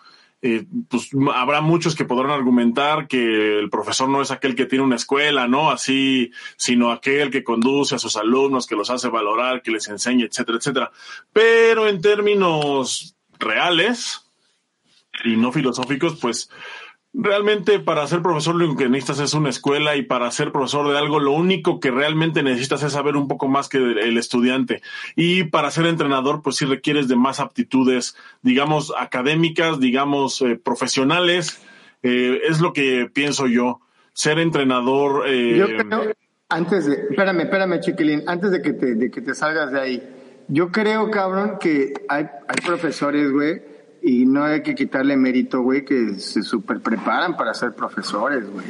[0.41, 4.85] eh, pues habrá muchos que podrán argumentar que el profesor no es aquel que tiene
[4.85, 5.71] una escuela, ¿no?
[5.71, 10.25] Así, sino aquel que conduce a sus alumnos, que los hace valorar, que les enseña,
[10.25, 10.91] etcétera, etcétera.
[11.33, 14.29] Pero en términos reales
[15.23, 16.49] y no filosóficos, pues
[17.19, 20.87] Realmente para ser profesor lo único que necesitas es una escuela y para ser profesor
[20.91, 24.83] de algo lo único que realmente necesitas es saber un poco más que el estudiante.
[25.15, 31.59] Y para ser entrenador pues sí requieres de más aptitudes, digamos, académicas, digamos, eh, profesionales.
[32.03, 33.81] Eh, es lo que pienso yo.
[34.13, 35.27] Ser entrenador...
[35.27, 36.13] Eh, yo creo,
[36.49, 40.03] antes de, espérame, espérame chiquilín, antes de que te, de que te salgas de ahí,
[40.49, 43.76] yo creo, cabrón, que hay, hay profesores, güey,
[44.07, 48.67] y no hay que quitarle mérito, güey, que se super preparan para ser profesores, güey.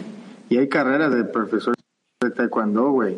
[0.50, 1.76] Y hay carreras de profesor
[2.19, 3.17] de taekwondo, güey.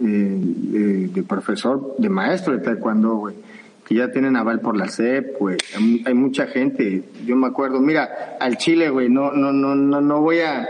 [0.00, 3.34] Eh, de, profesor, de maestro de taekwondo, güey.
[3.86, 5.58] Que ya tienen aval por la CEP, güey.
[6.06, 7.04] Hay, mucha gente.
[7.26, 10.66] Yo me acuerdo, mira, al Chile, güey, no, no, no, no, no voy a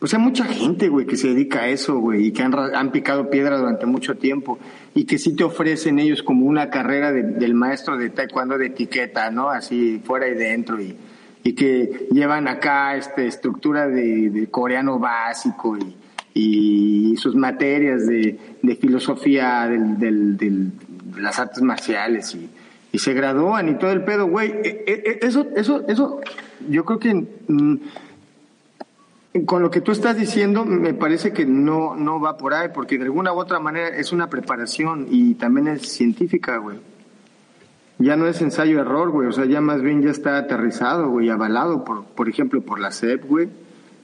[0.00, 2.90] pues hay mucha gente, güey, que se dedica a eso, güey, y que han, han,
[2.90, 4.58] picado piedra durante mucho tiempo
[4.94, 9.30] y que sí te ofrecen ellos como una carrera del maestro de taekwondo de etiqueta,
[9.30, 9.50] ¿no?
[9.50, 10.96] Así fuera y dentro y,
[11.44, 15.94] y que llevan acá este estructura de, coreano básico y,
[16.32, 20.72] y, sus materias de, de filosofía del, del, del,
[21.14, 22.48] de las artes marciales y,
[22.90, 24.50] y se gradúan y todo el pedo, güey.
[24.64, 26.20] E, e, e, eso, eso, eso,
[26.70, 27.14] yo creo que
[27.48, 27.76] mm,
[29.46, 32.98] con lo que tú estás diciendo, me parece que no, no va por ahí, porque
[32.98, 36.78] de alguna u otra manera es una preparación y también es científica, güey.
[37.98, 41.84] Ya no es ensayo-error, güey, o sea, ya más bien ya está aterrizado, güey, avalado,
[41.84, 43.48] por, por ejemplo, por la SEP, güey,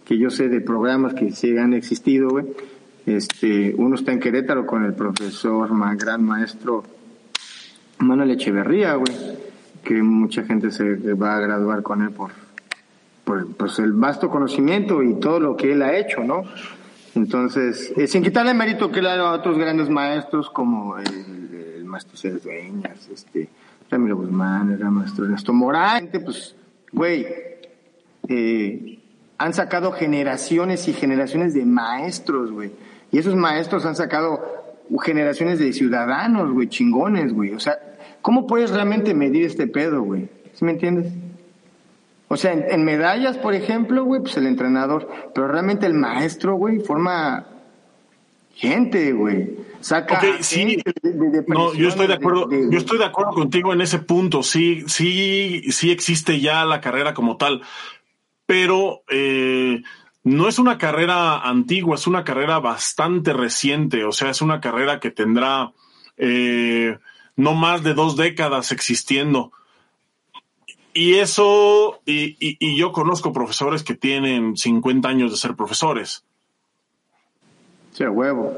[0.04, 2.46] que yo sé de programas que sí han existido, güey.
[3.06, 6.84] Este, uno está en Querétaro con el profesor, gran maestro
[7.98, 9.12] Manuel Echeverría, güey,
[9.82, 12.45] que mucha gente se va a graduar con él por
[13.26, 16.44] pues el vasto conocimiento y todo lo que él ha hecho, ¿no?
[17.16, 21.84] Entonces, eh, sin quitarle mérito que le ha dado a otros grandes maestros como el,
[21.84, 23.48] maestro César Dueñas, este,
[23.90, 26.54] Ramiro Guzmán, el maestro Ernesto Morán, pues,
[26.92, 27.26] güey,
[28.28, 28.98] eh,
[29.38, 32.72] han sacado generaciones y generaciones de maestros, güey.
[33.10, 34.40] Y esos maestros han sacado
[35.02, 37.54] generaciones de ciudadanos, güey, chingones, güey.
[37.54, 37.78] O sea,
[38.22, 40.28] ¿cómo puedes realmente medir este pedo, güey?
[40.54, 41.12] ¿Sí me entiendes?
[42.28, 46.80] O sea, en, medallas, por ejemplo, güey, pues el entrenador, pero realmente el maestro, güey,
[46.80, 47.46] forma
[48.54, 49.58] gente, güey.
[49.80, 50.82] Saca sí.
[51.46, 54.42] no, yo estoy de acuerdo, yo estoy de acuerdo contigo en ese punto.
[54.42, 57.62] Sí, sí, sí existe ya la carrera como tal,
[58.46, 59.82] pero eh,
[60.24, 64.04] no es una carrera antigua, es una carrera bastante reciente.
[64.04, 65.72] O sea, es una carrera que tendrá
[66.16, 66.98] eh,
[67.36, 69.52] no más de dos décadas existiendo.
[70.96, 76.24] Y eso, y, y, yo conozco profesores que tienen 50 años de ser profesores.
[77.92, 78.56] Sí, huevo.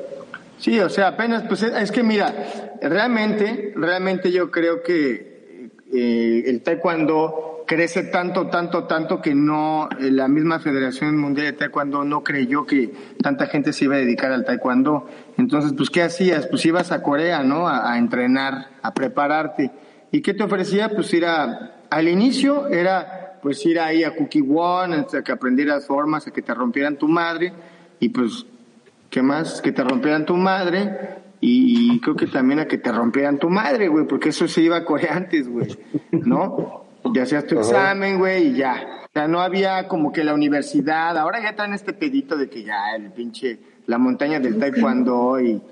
[0.57, 6.63] Sí, o sea, apenas, pues es que mira, realmente, realmente yo creo que eh, el
[6.63, 12.23] taekwondo crece tanto, tanto, tanto que no, eh, la misma Federación Mundial de Taekwondo no
[12.23, 15.09] creyó que tanta gente se iba a dedicar al taekwondo.
[15.37, 16.47] Entonces, pues, ¿qué hacías?
[16.47, 17.67] Pues ibas a Corea, ¿no?
[17.67, 19.73] A, a entrenar, a prepararte.
[20.13, 20.89] ¿Y qué te ofrecía?
[20.89, 25.87] Pues ir a, al inicio era pues ir ahí a Cookie One, hasta que aprendieras
[25.87, 27.53] formas, a que te rompieran tu madre,
[28.01, 28.47] y pues,
[29.11, 29.61] ¿qué más?
[29.61, 33.89] Que te rompieran tu madre, y creo que también a que te rompieran tu madre,
[33.89, 35.69] güey, porque eso se iba a antes, güey,
[36.11, 36.85] ¿no?
[37.15, 39.05] Ya hacías tu examen, güey, y ya.
[39.05, 42.65] O sea, no había como que la universidad, ahora ya en este pedito de que
[42.65, 45.63] ya el pinche, la montaña del taekwondo y...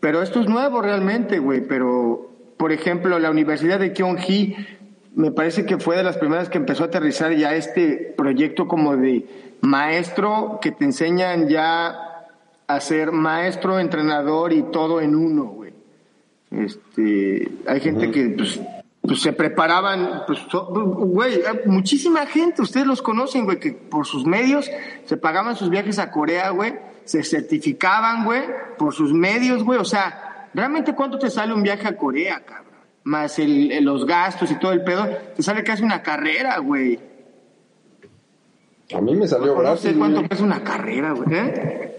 [0.00, 4.56] Pero esto es nuevo realmente, güey, pero, por ejemplo, la Universidad de Kyonghee
[5.14, 8.96] me parece que fue de las primeras que empezó a aterrizar ya este proyecto como
[8.96, 12.26] de maestro que te enseñan ya
[12.66, 15.72] a ser maestro, entrenador y todo en uno, güey.
[16.50, 18.60] Este, hay gente que pues,
[19.00, 24.70] pues, se preparaban, pues, güey, muchísima gente, ustedes los conocen, güey, que por sus medios
[25.04, 28.42] se pagaban sus viajes a Corea, güey, se certificaban, güey,
[28.78, 32.71] por sus medios, güey, o sea, realmente cuánto te sale un viaje a Corea, cabrón
[33.04, 36.98] más el, los gastos y todo el pedo, te sale casi una carrera, güey.
[38.94, 39.84] A mí me salió gratis.
[39.84, 41.34] No sé cuánto es una carrera, güey.
[41.34, 41.92] ¿eh?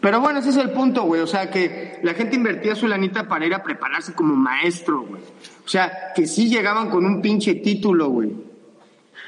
[0.00, 1.20] Pero bueno, ese es el punto, güey.
[1.20, 5.22] O sea, que la gente invertía su lanita para ir a prepararse como maestro, güey.
[5.64, 8.32] O sea, que sí llegaban con un pinche título, güey.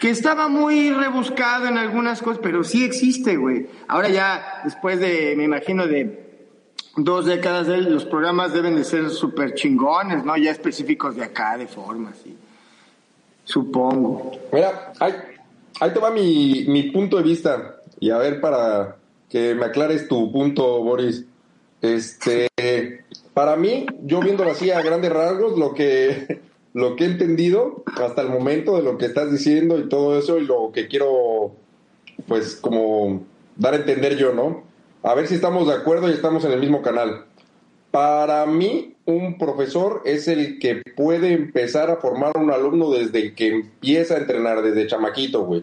[0.00, 3.68] que estaba muy rebuscado en algunas cosas, pero sí existe, güey.
[3.86, 6.23] Ahora ya, después de, me imagino, de
[6.96, 10.36] dos décadas, de, los programas deben de ser súper chingones, ¿no?
[10.36, 12.36] Ya específicos de acá, de forma, sí.
[13.44, 14.32] Supongo.
[14.52, 15.12] Mira, ahí,
[15.80, 17.76] ahí te va mi, mi punto de vista.
[18.00, 18.96] Y a ver, para
[19.28, 21.24] que me aclares tu punto, Boris.
[21.82, 22.48] Este,
[23.34, 26.40] para mí, yo viéndolo así a grandes rasgos, lo que
[26.74, 30.38] lo que he entendido hasta el momento de lo que estás diciendo y todo eso
[30.38, 31.52] y lo que quiero,
[32.26, 33.22] pues, como
[33.56, 34.64] dar a entender yo, ¿no?
[35.04, 37.26] A ver si estamos de acuerdo y estamos en el mismo canal.
[37.90, 43.48] Para mí, un profesor es el que puede empezar a formar un alumno desde que
[43.48, 45.62] empieza a entrenar, desde chamaquito, güey.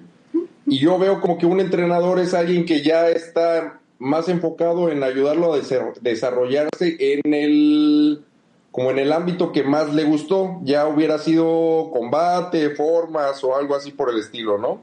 [0.67, 5.01] Y yo veo como que un entrenador es alguien que ya está más enfocado en
[5.03, 5.59] ayudarlo a
[6.01, 8.23] desarrollarse en el
[8.69, 13.75] como en el ámbito que más le gustó, ya hubiera sido combate, formas o algo
[13.75, 14.81] así por el estilo, ¿no?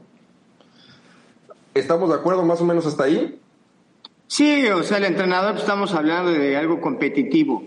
[1.74, 3.40] ¿Estamos de acuerdo más o menos hasta ahí?
[4.28, 7.64] Sí, o sea, el entrenador pues, estamos hablando de algo competitivo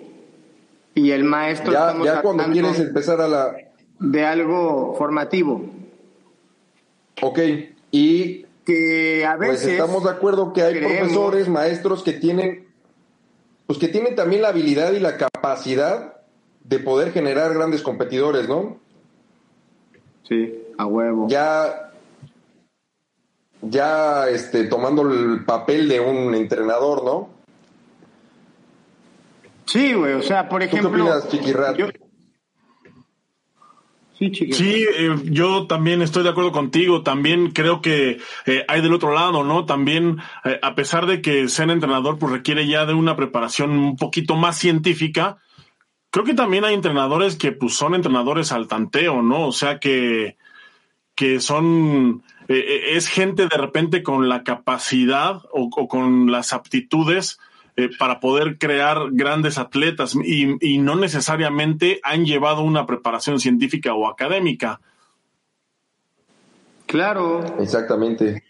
[0.93, 3.55] y el maestro ya, ya cuando quieres empezar a la
[3.99, 5.65] de algo formativo.
[7.21, 7.39] Ok,
[7.91, 12.67] y que a pues, veces pues estamos de acuerdo que hay profesores, maestros que tienen
[13.65, 16.21] pues que tienen también la habilidad y la capacidad
[16.63, 18.77] de poder generar grandes competidores, ¿no?
[20.27, 21.27] Sí, a huevo.
[21.27, 21.90] Ya,
[23.61, 27.29] ya este, tomando el papel de un entrenador, ¿no?
[29.65, 30.91] Sí, güey, o sea, por ejemplo.
[30.91, 31.77] qué opinas, Chiquirat?
[34.29, 37.01] Sí, eh, yo también estoy de acuerdo contigo.
[37.01, 39.65] También creo que eh, hay del otro lado, ¿no?
[39.65, 43.95] También, eh, a pesar de que ser entrenador, pues requiere ya de una preparación un
[43.95, 45.37] poquito más científica.
[46.11, 49.47] Creo que también hay entrenadores que pues son entrenadores al tanteo, ¿no?
[49.47, 50.37] O sea que,
[51.15, 57.39] que son, es gente de repente con la capacidad o, o con las aptitudes
[57.77, 64.07] eh, para poder crear grandes atletas y, no necesariamente han llevado una preparación científica o
[64.09, 64.81] académica.
[66.85, 67.45] Claro.
[67.59, 68.43] Exactamente.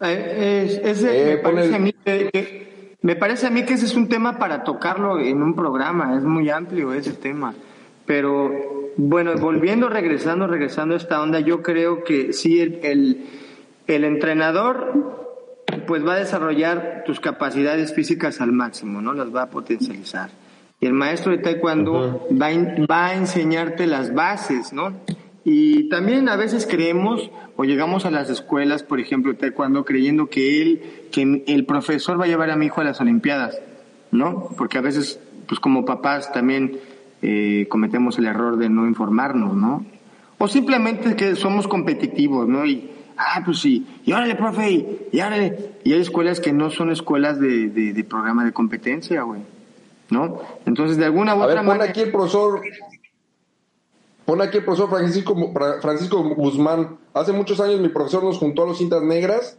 [0.00, 4.08] Eh, me, eh, parece a mí que, me parece a mí que ese es un
[4.08, 7.54] tema para tocarlo en un programa, es muy amplio ese tema.
[8.04, 13.26] Pero bueno, volviendo, regresando, regresando a esta onda, yo creo que sí, el, el,
[13.86, 15.26] el entrenador
[15.86, 19.12] pues va a desarrollar tus capacidades físicas al máximo, ¿no?
[19.12, 20.30] Las va a potencializar.
[20.80, 24.92] Y el maestro de taekwondo va, a, va a enseñarte las bases, ¿no?
[25.44, 30.26] Y también a veces creemos o llegamos a las escuelas, por ejemplo, de taekwondo, creyendo
[30.26, 30.82] que él,
[31.12, 33.58] que el profesor va a llevar a mi hijo a las Olimpiadas,
[34.10, 34.50] ¿no?
[34.56, 36.78] Porque a veces, pues como papás también
[37.28, 39.84] eh, cometemos el error de no informarnos, ¿no?
[40.38, 42.64] O simplemente que somos competitivos, ¿no?
[42.64, 43.86] Y, Ah, pues sí.
[44.04, 44.70] Y órale, profe,
[45.10, 45.78] y, órale.
[45.84, 49.40] Y hay escuelas que no son escuelas de, de, programa de competencia, güey.
[50.10, 50.40] ¿No?
[50.66, 52.60] Entonces, de alguna u otra A ver, pon aquí el profesor.
[54.24, 56.98] Pon aquí el profesor Francisco, Francisco Guzmán.
[57.14, 59.58] Hace muchos años mi profesor nos juntó a los cintas negras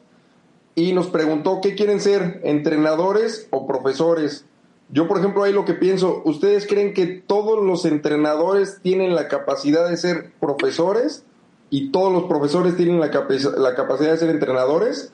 [0.76, 4.46] y nos preguntó qué quieren ser, entrenadores o profesores.
[4.90, 9.28] Yo, por ejemplo, ahí lo que pienso, ¿ustedes creen que todos los entrenadores tienen la
[9.28, 11.26] capacidad de ser profesores?
[11.70, 15.14] y todos los profesores tienen la, la capacidad de ser entrenadores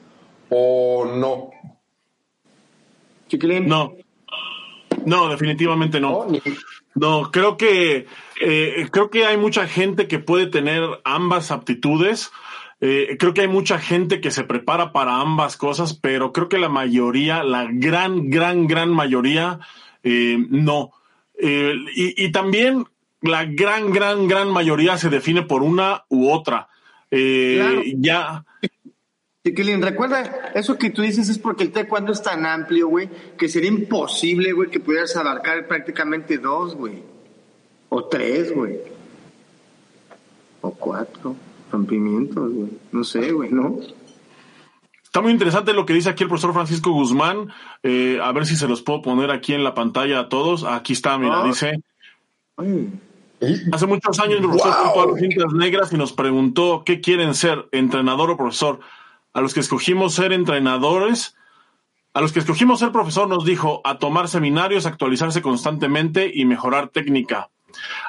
[0.50, 1.52] o no?
[3.28, 3.68] Chiquilín.
[3.68, 3.94] No.
[5.06, 6.28] No, definitivamente no.
[6.96, 8.06] No, creo que
[8.40, 12.32] eh, creo que hay mucha gente que puede tener ambas aptitudes.
[12.86, 16.58] Eh, creo que hay mucha gente que se prepara para ambas cosas, pero creo que
[16.58, 19.62] la mayoría, la gran, gran, gran mayoría,
[20.04, 20.92] eh, no.
[21.40, 22.86] y, y, también
[23.22, 26.68] la gran, gran, gran mayoría se define por una u otra.
[27.10, 28.44] Eh, Ya.
[29.46, 33.48] Chiquilín, recuerda, eso que tú dices es porque el taekwondo es tan amplio, güey, que
[33.48, 37.02] sería imposible, güey, que pudieras abarcar prácticamente dos, güey.
[37.88, 38.80] O tres, güey.
[40.60, 41.38] O cuatro
[41.74, 42.70] rompimientos, güey.
[42.92, 43.78] No sé, güey, ¿no?
[45.04, 47.50] Está muy interesante lo que dice aquí el profesor Francisco Guzmán.
[47.84, 50.64] Eh, a ver si se los puedo poner aquí en la pantalla a todos.
[50.64, 51.46] Aquí está, mira, ah.
[51.46, 51.84] dice.
[53.72, 55.04] Hace muchos años nos wow.
[55.04, 58.80] a las cintas negras y nos preguntó qué quieren ser, entrenador o profesor.
[59.34, 61.36] A los que escogimos ser entrenadores,
[62.14, 66.90] a los que escogimos ser profesor nos dijo a tomar seminarios, actualizarse constantemente y mejorar
[66.90, 67.50] técnica.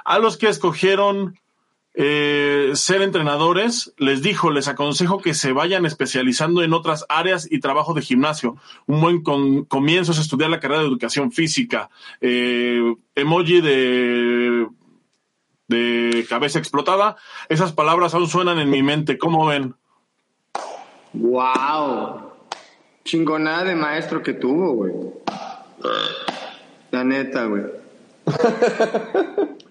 [0.05, 1.39] A los que escogieron
[1.95, 7.61] eh, ser entrenadores, les dijo, les aconsejo que se vayan especializando en otras áreas y
[7.61, 8.57] trabajo de gimnasio.
[8.87, 11.91] Un buen comienzo es estudiar la carrera de educación física.
[12.21, 14.67] Eh, emoji de
[15.69, 17.17] de cabeza explotada.
[17.49, 19.19] Esas palabras aún suenan en mi mente.
[19.19, 19.75] ¿Cómo ven?
[21.13, 22.33] ¡Wow!
[23.05, 24.93] Chingonada de maestro que tuvo, güey.
[26.91, 27.65] La neta, güey.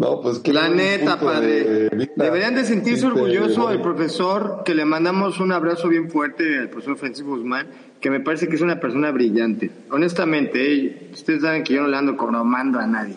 [0.00, 1.90] No, pues que La neta, padre.
[2.16, 6.96] Deberían de sentirse orgulloso el profesor, que le mandamos un abrazo bien fuerte al profesor
[6.96, 7.68] Francisco Guzmán,
[8.00, 9.70] que me parece que es una persona brillante.
[9.90, 13.14] Honestamente, eh, ustedes saben que yo no le ando cobrando a nadie.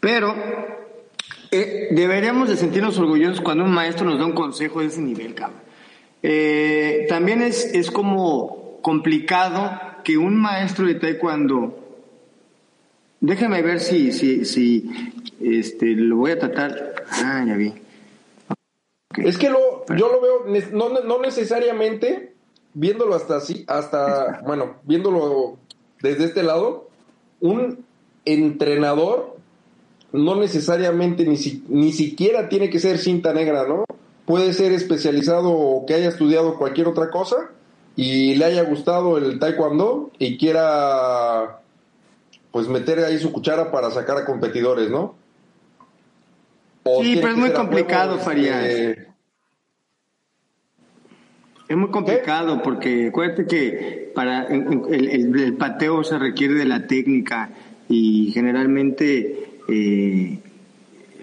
[0.00, 0.34] Pero
[1.52, 5.32] eh, deberíamos de sentirnos orgullosos cuando un maestro nos da un consejo de ese nivel,
[5.32, 5.60] cabrón.
[6.24, 11.85] Eh, también es, es como complicado que un maestro de taekwondo
[13.20, 14.88] Déjame ver si, si, si,
[15.40, 16.94] este, lo voy a tratar.
[17.24, 17.72] Ah, ya vi.
[19.16, 22.34] Es que lo, yo lo veo, no, no necesariamente,
[22.74, 25.56] viéndolo hasta así, hasta, bueno, viéndolo
[26.02, 26.88] desde este lado,
[27.40, 27.84] un
[28.26, 29.36] entrenador
[30.12, 33.84] no necesariamente ni, si- ni siquiera tiene que ser cinta negra, ¿no?
[34.26, 37.36] Puede ser especializado o que haya estudiado cualquier otra cosa
[37.96, 41.60] y le haya gustado el taekwondo y quiera
[42.56, 45.14] pues meter ahí su cuchara para sacar a competidores, ¿no?
[46.84, 48.64] O Sí, pero es muy complicado, huevo, Farías.
[48.64, 49.08] este,
[51.68, 56.86] Es muy complicado porque acuérdate que para el, el- el pateo se requiere de la
[56.86, 57.50] técnica
[57.90, 60.38] y generalmente eh,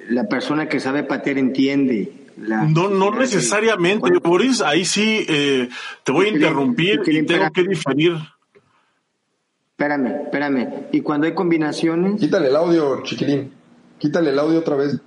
[0.09, 2.11] la persona que sabe patear entiende.
[2.37, 4.61] La, No, no necesariamente, Boris.
[4.61, 5.67] Ahí sí eh,
[6.03, 8.17] te voy a interrumpir y tengo que diferir.
[9.77, 10.69] Espérame, espérame.
[10.91, 13.51] Y cuando hay combinaciones, Quítale el audio, chiquilín.
[13.97, 15.01] Quítale el audio otra vez.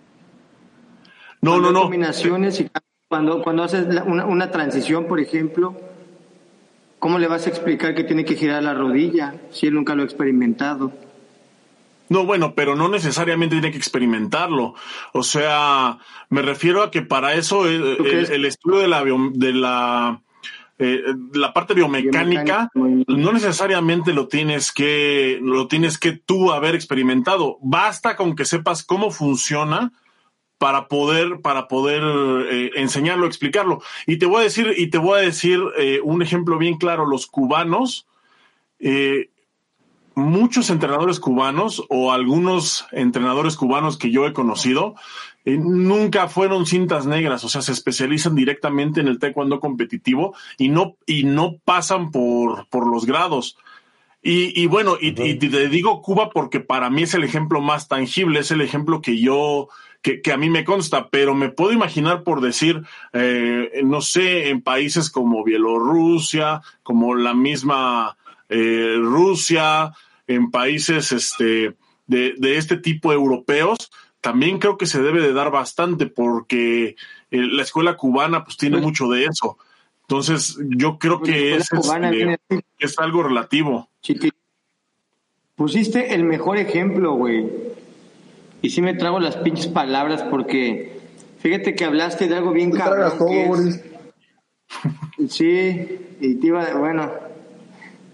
[1.41, 1.83] No, cuando no, hay no.
[1.83, 2.69] combinaciones y
[3.09, 5.77] cuando, cuando haces la- una, una transición, por ejemplo,
[6.99, 10.03] ¿cómo le vas a explicar que tiene que girar la rodilla si él nunca lo
[10.03, 10.93] ha experimentado?
[12.09, 14.75] No, bueno, pero no necesariamente tiene que experimentarlo.
[15.12, 15.99] O sea,
[16.29, 18.31] me refiero a que para eso eh, ¿Tú el, crees?
[18.31, 20.21] el estudio de la de la
[20.79, 21.03] eh,
[21.33, 23.07] la parte biomecánica Biomecánica.
[23.07, 27.59] no necesariamente lo tienes que lo tienes que tú haber experimentado.
[27.62, 29.93] Basta con que sepas cómo funciona
[30.59, 32.03] para poder para poder
[32.51, 33.81] eh, enseñarlo, explicarlo.
[34.07, 37.07] Y te voy a decir y te voy a decir eh, un ejemplo bien claro.
[37.07, 38.07] Los cubanos
[40.14, 44.95] muchos entrenadores cubanos o algunos entrenadores cubanos que yo he conocido
[45.47, 50.69] eh, nunca fueron cintas negras, o sea, se especializan directamente en el taekwondo competitivo y
[50.69, 53.57] no, y no pasan por, por los grados.
[54.23, 57.87] Y, y bueno, y, y te digo Cuba porque para mí es el ejemplo más
[57.87, 59.69] tangible, es el ejemplo que yo,
[60.03, 62.83] que, que a mí me consta, pero me puedo imaginar por decir,
[63.13, 68.17] eh, no sé, en países como Bielorrusia, como la misma
[68.49, 69.93] eh, Rusia,
[70.27, 71.77] en países este,
[72.09, 73.93] de, de este tipo europeos,
[74.27, 76.97] también creo que se debe de dar bastante porque eh,
[77.31, 79.57] la escuela cubana pues tiene Pues- mucho de eso.
[80.03, 82.39] Entonces yo creo Pues, que es, este,
[82.79, 83.89] es algo relativo.
[84.03, 84.31] Chiqui.
[85.55, 87.47] Pusiste el mejor ejemplo, güey.
[88.62, 91.01] Y sí me trago las pinches palabras porque
[91.41, 92.97] fíjate que hablaste de algo bien Te cabrón.
[92.99, 93.81] tragas todo, que es- Boris.
[95.31, 97.11] Sí, y te iba, bueno,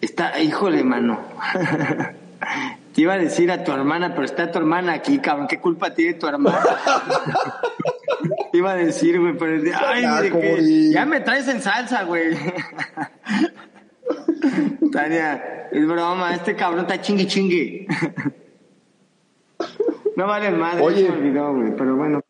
[0.01, 1.19] está, híjole, mano.
[2.95, 5.95] te iba a decir a tu hermana, pero está tu hermana aquí, cabrón, ¿qué culpa
[5.95, 6.63] tiene tu hermana?
[8.53, 11.61] te iba a decir, güey, pero de- ay, Ya, de que- ya me traes en
[11.63, 12.37] salsa, güey.
[14.93, 17.87] Tania, es broma, este cabrón está chingui chingui.
[20.17, 21.09] no vale madre, Oye.
[21.11, 22.21] olvidó, güey, pero bueno.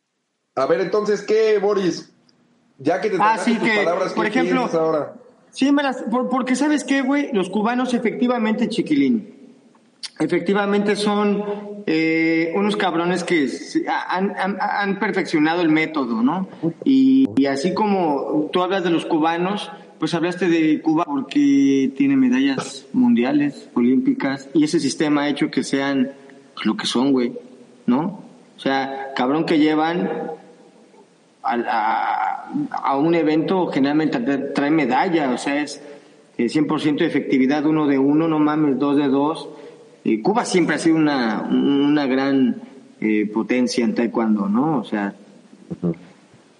[0.54, 2.12] A ver, entonces, ¿qué, Boris?
[2.78, 5.14] Ya que te Ah, sí, tus que, palabras, por ¿qué ejemplo, ahora?
[5.50, 9.31] Sí, me las, por- porque sabes qué, güey, los cubanos efectivamente, chiquilín,
[10.18, 11.44] efectivamente son
[11.86, 13.48] eh, unos cabrones que
[14.08, 16.48] han, han- perfeccionado el método, ¿no?
[16.84, 22.16] Y, y así como tú hablas de los cubanos, pues hablaste de Cuba porque tiene
[22.16, 26.10] medallas mundiales, olímpicas, y ese sistema ha hecho que sean
[26.54, 27.32] pues, lo que son, güey,
[27.86, 28.22] ¿no?
[28.56, 30.10] O sea, cabrón que llevan
[31.42, 35.82] a, a un evento generalmente tra- trae medalla, o sea, es
[36.38, 39.48] eh, 100% de efectividad, uno de uno, no mames, dos de dos.
[40.22, 42.60] Cuba siempre ha sido una, una gran
[43.00, 44.78] eh, potencia en taekwondo, ¿no?
[44.78, 45.14] O sea,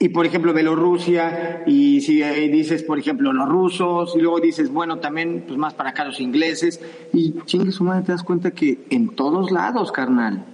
[0.02, 4.68] y por ejemplo Bielorrusia, y si eh, dices, por ejemplo, los rusos, y luego dices,
[4.68, 6.80] bueno, también, pues más para acá los ingleses,
[7.12, 10.44] y chingue su madre, te das cuenta que en todos lados, carnal.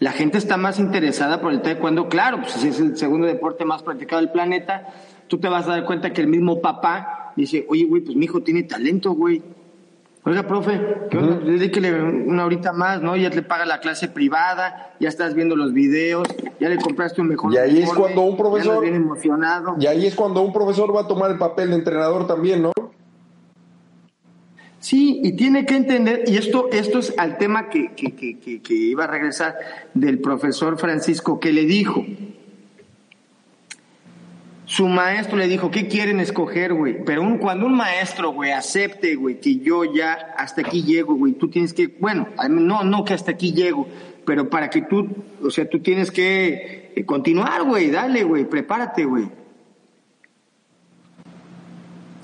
[0.00, 3.64] La gente está más interesada por el taekwondo, claro, pues si es el segundo deporte
[3.64, 4.88] más practicado del planeta,
[5.28, 8.24] tú te vas a dar cuenta que el mismo papá dice, oye, güey, pues mi
[8.24, 9.40] hijo tiene talento, güey.
[10.28, 10.78] Oiga, profe,
[11.10, 11.38] ¿qué onda?
[11.38, 13.16] Dedíquele una horita más, ¿no?
[13.16, 16.28] Ya te paga la clase privada, ya estás viendo los videos,
[16.60, 19.76] ya le compraste un mejor Y ahí es cuando un profesor- bien emocionado.
[19.80, 22.72] Y ahí es cuando un profesor va a tomar el papel de entrenador también, ¿no?
[24.80, 28.60] Sí, y tiene que entender, y esto, esto es al tema que, que, que, que,
[28.60, 29.56] que iba a regresar
[29.94, 32.04] del profesor Francisco, que le dijo,
[34.68, 37.02] su maestro le dijo, ¿qué quieren escoger, güey?
[37.02, 41.32] Pero un, cuando un maestro, güey, acepte, güey, que yo ya hasta aquí llego, güey,
[41.32, 43.88] tú tienes que, bueno, no, no que hasta aquí llego,
[44.26, 45.08] pero para que tú,
[45.42, 49.30] o sea, tú tienes que eh, continuar, güey, dale, güey, prepárate, güey.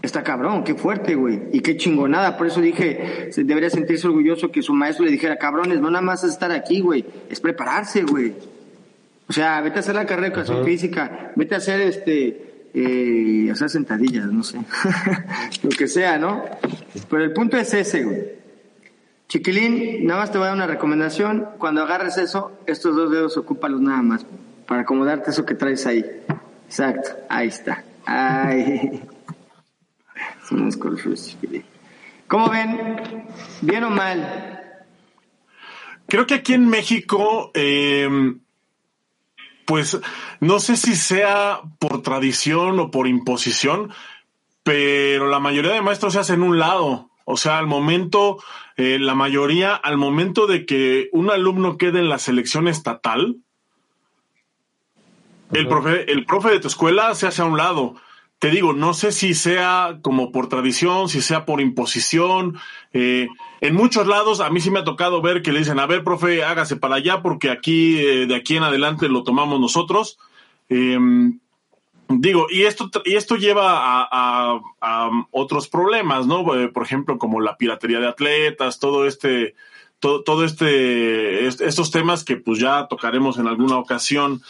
[0.03, 1.45] Está cabrón, qué fuerte, güey.
[1.51, 2.36] Y qué chingonada.
[2.36, 6.24] Por eso dije, debería sentirse orgulloso que su maestro le dijera, cabrones, no nada más
[6.24, 7.07] es estar aquí, güey.
[7.30, 8.34] Es prepararse, güey.
[9.29, 13.49] O sea, vete a hacer la carrera de educación física, vete a hacer este, eh,
[13.51, 14.59] hacer sentadillas, no sé.
[15.62, 16.45] Lo que sea, ¿no?
[17.09, 18.22] Pero el punto es ese, güey.
[19.29, 21.49] Chiquilín, nada más te voy a dar una recomendación.
[21.59, 24.27] Cuando agarres eso, estos dos dedos ocúpalos nada más.
[24.66, 26.05] Para acomodarte eso que traes ahí.
[26.66, 27.11] Exacto.
[27.29, 27.85] Ahí está.
[28.05, 29.03] Ay.
[30.49, 31.64] Son unos corfus, chiquilín.
[32.29, 33.22] ¿Cómo ven?
[33.62, 34.85] ¿Bien o mal?
[36.07, 38.09] Creo que aquí en México, eh,
[39.66, 40.00] pues
[40.40, 43.92] no sé si sea por tradición o por imposición,
[44.62, 47.10] pero la mayoría de maestros se hacen un lado.
[47.24, 48.42] O sea, al momento,
[48.76, 53.36] eh, la mayoría, al momento de que un alumno quede en la selección estatal,
[55.52, 57.94] el profe, el profe de tu escuela se hace a un lado.
[58.38, 62.58] Te digo, no sé si sea como por tradición, si sea por imposición.
[62.92, 63.28] eh,
[63.66, 66.04] en muchos lados a mí sí me ha tocado ver que le dicen, a ver,
[66.04, 70.18] profe, hágase para allá porque aquí, eh, de aquí en adelante lo tomamos nosotros.
[70.68, 70.98] Eh,
[72.08, 76.54] digo, y esto, y esto lleva a, a otros problemas, ¿no?
[76.54, 79.54] Eh, Por ejemplo, como la piratería de atletas, todo este,
[79.98, 84.42] todo, todo este, est- estos temas que pues ya tocaremos en alguna ocasión.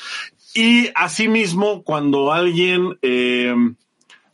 [0.55, 3.55] Y asimismo, cuando alguien, eh,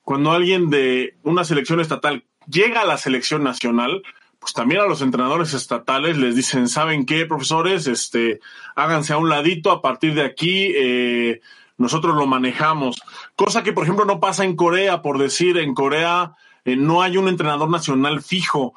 [0.03, 4.03] cuando alguien de una selección estatal llega a la selección nacional,
[4.41, 7.87] pues también a los entrenadores estatales les dicen, ¿saben qué, profesores?
[7.87, 8.41] Este,
[8.75, 11.41] háganse a un ladito, a partir de aquí, eh,
[11.77, 13.01] nosotros lo manejamos.
[13.37, 17.19] Cosa que, por ejemplo, no pasa en Corea, por decir, en Corea eh, no hay
[17.19, 18.75] un entrenador nacional fijo.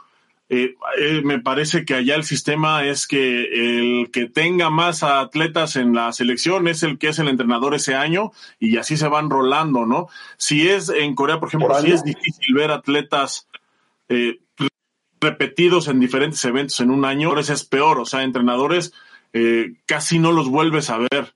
[0.50, 5.78] Eh, eh, me parece que allá el sistema es que el que tenga más atletas
[5.78, 9.30] en la selección es el que es el entrenador ese año y así se van
[9.30, 10.10] rolando, ¿no?
[10.38, 13.48] Si es en Corea, por ejemplo, ¿Por si es difícil ver atletas
[14.10, 14.42] eh,
[15.24, 18.94] repetidos en diferentes eventos en un año, ahora es peor, o sea, entrenadores
[19.34, 21.34] eh, casi no los vuelves a ver.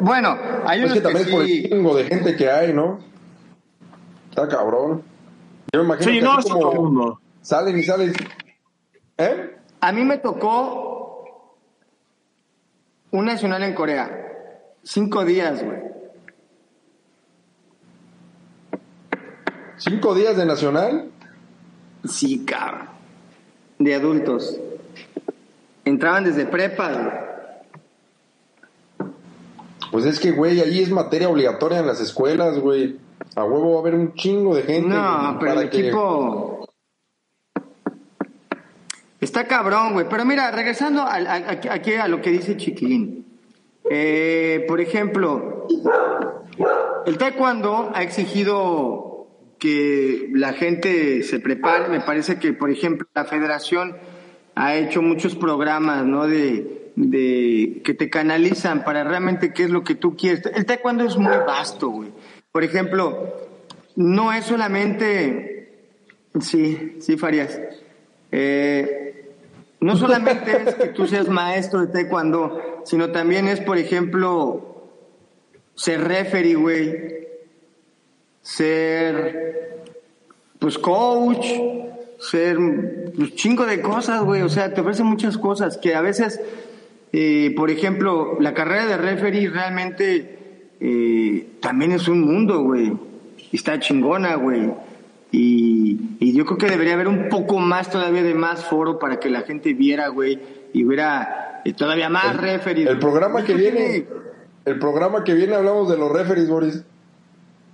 [0.00, 0.36] Bueno,
[0.66, 2.98] hay Es unos que también es por sí- el chingo de gente que hay, ¿no?
[4.30, 5.02] Está cabrón.
[5.72, 7.20] Yo me imagino Sí, que no, así es otro como mundo.
[7.42, 8.12] salen y salen.
[9.18, 9.56] ¿Eh?
[9.80, 11.46] A mí me tocó
[13.10, 14.26] un nacional en Corea.
[14.82, 15.78] Cinco días, güey.
[19.76, 21.10] ¿Cinco días de nacional?
[22.04, 22.88] Sí, cabrón.
[23.78, 24.58] De adultos.
[25.84, 27.20] Entraban desde prepa, güey.
[29.90, 32.96] Pues es que, güey, ahí es materia obligatoria en las escuelas, güey.
[33.34, 34.88] A huevo va a haber un chingo de gente.
[34.94, 36.68] No, pero para el que- equipo.
[39.20, 40.06] Está cabrón, güey.
[40.08, 43.26] Pero mira, regresando al- a, a- aquí a lo que dice Chiquilín.
[43.90, 45.66] Eh, por ejemplo,
[47.06, 49.09] el taekwondo ha exigido
[49.60, 51.88] que la gente se prepare.
[51.88, 53.96] Me parece que, por ejemplo, la federación
[54.56, 56.26] ha hecho muchos programas, ¿no?
[56.26, 60.42] De, de que te canalizan para realmente qué es lo que tú quieres.
[60.52, 62.10] El taekwondo es muy vasto, güey.
[62.50, 63.48] Por ejemplo,
[63.94, 65.84] no es solamente,
[66.40, 67.60] sí, sí, Farías.
[68.32, 69.30] Eh,
[69.80, 74.90] no solamente es que tú seas maestro de taekwondo, sino también es, por ejemplo,
[75.74, 77.29] ser referee, güey.
[78.56, 79.84] Ser,
[80.58, 81.46] pues, coach.
[82.18, 82.58] Ser,
[83.16, 84.42] pues, chingo de cosas, güey.
[84.42, 86.40] O sea, te ofrecen muchas cosas que a veces,
[87.12, 90.38] eh, por ejemplo, la carrera de referee realmente
[90.80, 92.92] eh, también es un mundo, güey.
[93.52, 94.72] Está chingona, güey.
[95.30, 99.20] Y, y yo creo que debería haber un poco más todavía de más foro para
[99.20, 100.40] que la gente viera, güey,
[100.72, 102.88] y hubiera eh, todavía más referees.
[102.88, 104.06] El programa que viene,
[104.64, 106.82] el programa que viene hablamos de los referees, Boris.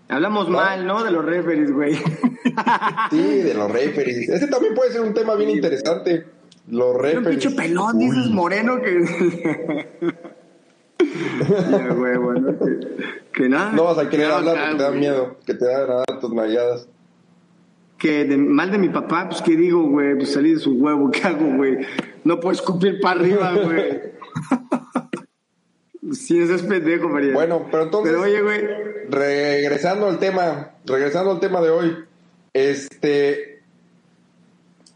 [0.08, 1.02] Hablamos mal, ¿no?
[1.04, 1.94] De los referees, güey.
[3.10, 4.28] Sí, de los referees.
[4.28, 6.24] Este también puede ser un tema bien interesante.
[6.68, 7.44] Los Era un referees.
[7.44, 9.04] pinche pelón, dices moreno que.
[11.70, 12.78] ya, güey, bueno, que,
[13.32, 13.72] que nada.
[13.72, 15.00] No vas a querer No, hablar porque te da güey.
[15.00, 16.88] miedo, que te dan a dar tus nalladas.
[17.98, 21.10] que de, mal de mi papá, pues qué digo, güey, pues salí de su huevo,
[21.10, 21.78] ¿qué hago, güey?
[22.24, 24.00] No puedo escupir para arriba, güey.
[26.12, 27.32] sí, ese es pendejo, María.
[27.32, 28.60] Bueno, pero entonces, Pero oye, güey,
[29.08, 31.96] regresando al tema, regresando al tema de hoy,
[32.52, 33.62] este,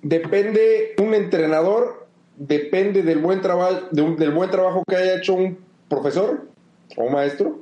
[0.02, 2.06] depende, un entrenador
[2.36, 5.58] depende del buen trabajo, de un- del buen trabajo que haya hecho un
[5.88, 6.48] profesor
[6.96, 7.60] o un maestro.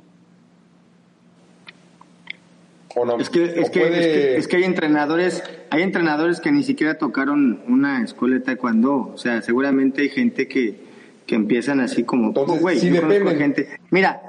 [2.95, 3.17] ¿O no?
[3.19, 6.51] es que, es ¿O que, puede- es que, es que hay entrenadores, hay entrenadores que
[6.51, 9.11] ni siquiera tocaron una escuela de taekwondo.
[9.13, 10.88] O sea, seguramente hay gente que,
[11.29, 13.79] que empiezan así como, Entonces, güey, sí yo conozco a gente.
[13.91, 14.19] Mira,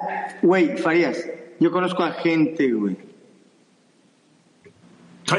[0.43, 1.27] güey, Farías,
[1.59, 2.99] yo conozco a gente, güey,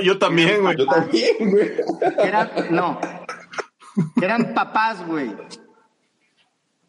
[0.04, 0.76] Yo también, güey.
[0.76, 1.70] Yo también, güey.
[2.18, 3.00] eran, no,
[4.20, 5.32] eran papás, güey.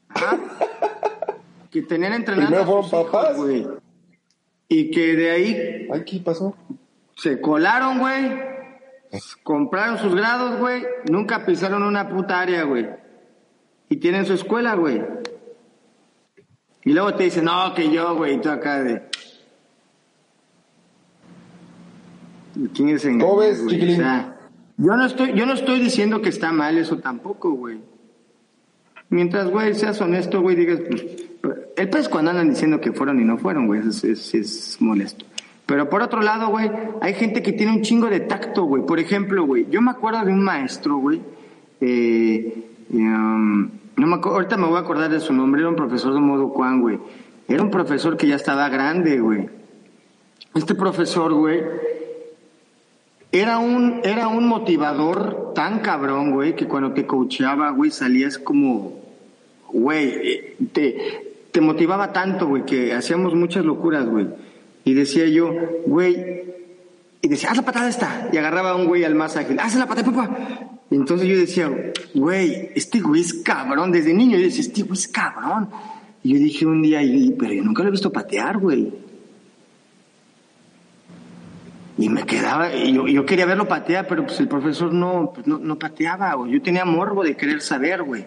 [0.09, 0.39] Ajá.
[1.71, 3.37] Que tenían entrenando Primero a fueron sus hijos, papás.
[3.37, 3.69] güey.
[4.69, 6.57] Y que de ahí Ay, ¿qué pasó?
[7.15, 8.41] se colaron, güey.
[9.43, 10.83] Compraron sus grados, güey.
[11.11, 13.02] Nunca pisaron una puta área, güey.
[13.93, 15.03] Y tienen su escuela, güey.
[16.83, 19.03] Y luego te dicen, no, que yo, güey, y tú acá de.
[22.73, 23.61] ¿Quién es engañado, ¿Cómo ves?
[23.61, 24.39] O sea,
[24.79, 27.81] yo no estoy, yo no estoy diciendo que está mal eso tampoco, güey.
[29.11, 31.05] Mientras, güey, seas honesto, güey, digas, pues,
[31.77, 35.27] el pez cuando andan diciendo que fueron y no fueron, güey, es, es, es molesto.
[35.67, 36.71] Pero por otro lado, güey,
[37.03, 38.87] hay gente que tiene un chingo de tacto, güey.
[38.87, 41.21] Por ejemplo, güey, yo me acuerdo de un maestro, güey,
[41.83, 46.15] eh, um, no me ahorita me voy a acordar de su nombre, era un profesor
[46.15, 46.99] de modo Juan, güey.
[47.49, 49.49] Era un profesor que ya estaba grande, güey.
[50.55, 51.63] Este profesor, güey,
[53.33, 59.01] era un, era un motivador tan cabrón, güey, que cuando te coacheaba, güey, salías como,
[59.69, 64.29] güey, te, te motivaba tanto, güey, que hacíamos muchas locuras, güey.
[64.85, 65.55] Y decía yo,
[65.87, 66.45] güey,
[67.23, 68.29] y decía, haz la patada esta.
[68.33, 70.37] Y agarraba a un güey al más ágil, haz la patada, papá.
[70.91, 71.71] Entonces yo decía,
[72.15, 73.93] güey, este güey es cabrón.
[73.93, 75.71] Desde niño yo decía, este güey es cabrón.
[76.25, 77.01] Y yo dije un día,
[77.39, 78.93] pero yo nunca lo he visto patear, güey.
[81.97, 85.47] Y me quedaba, y yo, yo quería verlo patear, pero pues el profesor no, pues,
[85.47, 86.53] no, no pateaba, güey.
[86.53, 88.27] Yo tenía morbo de querer saber, güey.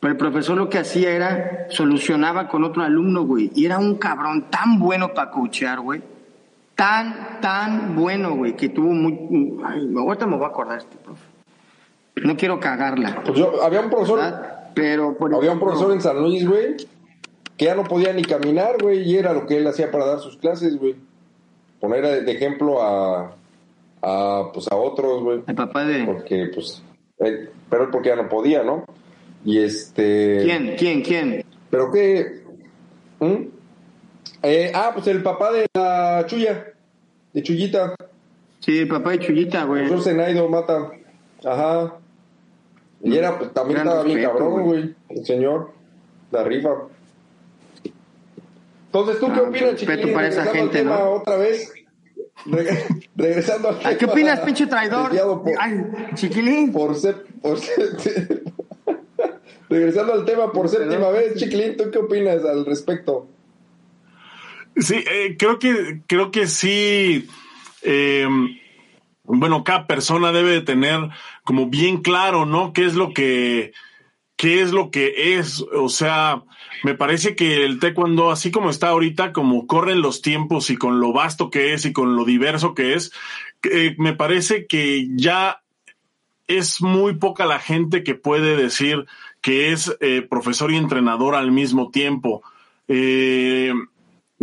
[0.00, 3.52] Pero el profesor lo que hacía era, solucionaba con otro alumno, güey.
[3.54, 6.02] Y era un cabrón tan bueno para coachear, güey.
[6.80, 9.12] Tan, tan bueno, güey, que tuvo muy...
[9.62, 11.22] Ay, ahorita me voy a acordar este profe.
[12.24, 14.70] No quiero cagarla, Pues yo, había un profesor, ¿verdad?
[14.74, 15.14] Pero...
[15.14, 16.76] por había un profesor en San Luis, güey,
[17.58, 20.20] que ya no podía ni caminar, güey, y era lo que él hacía para dar
[20.20, 20.96] sus clases, güey.
[21.80, 23.36] Poner de de ejemplo a,
[24.00, 25.42] a, pues a otros, güey.
[25.46, 26.04] El papá de...
[26.06, 26.82] Porque, pues,
[27.18, 28.86] él- pero él porque ya no podía, ¿no?
[29.44, 30.38] Y este...
[30.44, 30.76] ¿Quién?
[30.78, 31.02] ¿Quién?
[31.02, 31.44] ¿Quién?
[31.68, 32.42] ¿Pero qué?
[33.20, 33.59] ¿Mm?
[34.42, 36.72] Eh, ah, pues el papá de la Chuya,
[37.32, 37.94] de Chuyita,
[38.60, 39.86] Sí, el papá de Chuyita, güey.
[39.88, 40.90] profesor Zenaido Mata.
[41.44, 41.94] Ajá.
[43.02, 44.94] Y era, pues, también Gran estaba bien respeto, cabrón, güey.
[45.08, 45.70] el señor,
[46.30, 46.70] la rifa.
[48.86, 50.14] Entonces, ¿tú qué Ah, opinas, respeto chiquilín?
[50.14, 51.10] para esa gente, tema ¿no?
[51.12, 51.72] otra vez.
[52.46, 55.10] Reg- Regresando al Ay, ¿Qué tema opinas, pinche traidor?
[55.42, 55.84] por- Ay,
[56.14, 56.72] chiquilín.
[56.72, 58.42] por sep- por se-
[59.70, 63.28] Regresando al tema por séptima vez, Chiquilín, ¿tú qué opinas al respecto?
[64.76, 67.28] Sí, eh, creo que creo que sí.
[67.82, 68.28] eh,
[69.24, 71.10] bueno, cada persona debe de tener
[71.44, 72.72] como bien claro, ¿no?
[72.72, 73.72] ¿Qué es lo que
[74.36, 75.64] qué es lo que es?
[75.74, 76.42] O sea,
[76.82, 80.98] me parece que el taekwondo, así como está ahorita, como corren los tiempos y con
[81.00, 83.12] lo vasto que es y con lo diverso que es,
[83.70, 85.62] eh, me parece que ya
[86.46, 89.06] es muy poca la gente que puede decir
[89.40, 92.42] que es eh, profesor y entrenador al mismo tiempo.
[92.88, 93.72] Eh,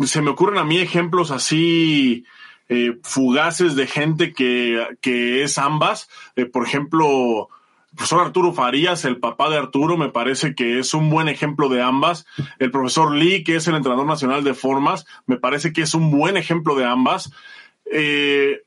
[0.05, 2.25] se me ocurren a mí ejemplos así
[2.69, 6.09] eh, fugaces de gente que, que es ambas.
[6.35, 7.49] Eh, por ejemplo,
[7.91, 11.69] el profesor Arturo Farías, el papá de Arturo, me parece que es un buen ejemplo
[11.69, 12.25] de ambas.
[12.59, 16.11] El profesor Lee, que es el entrenador nacional de formas, me parece que es un
[16.11, 17.31] buen ejemplo de ambas.
[17.91, 18.61] Eh,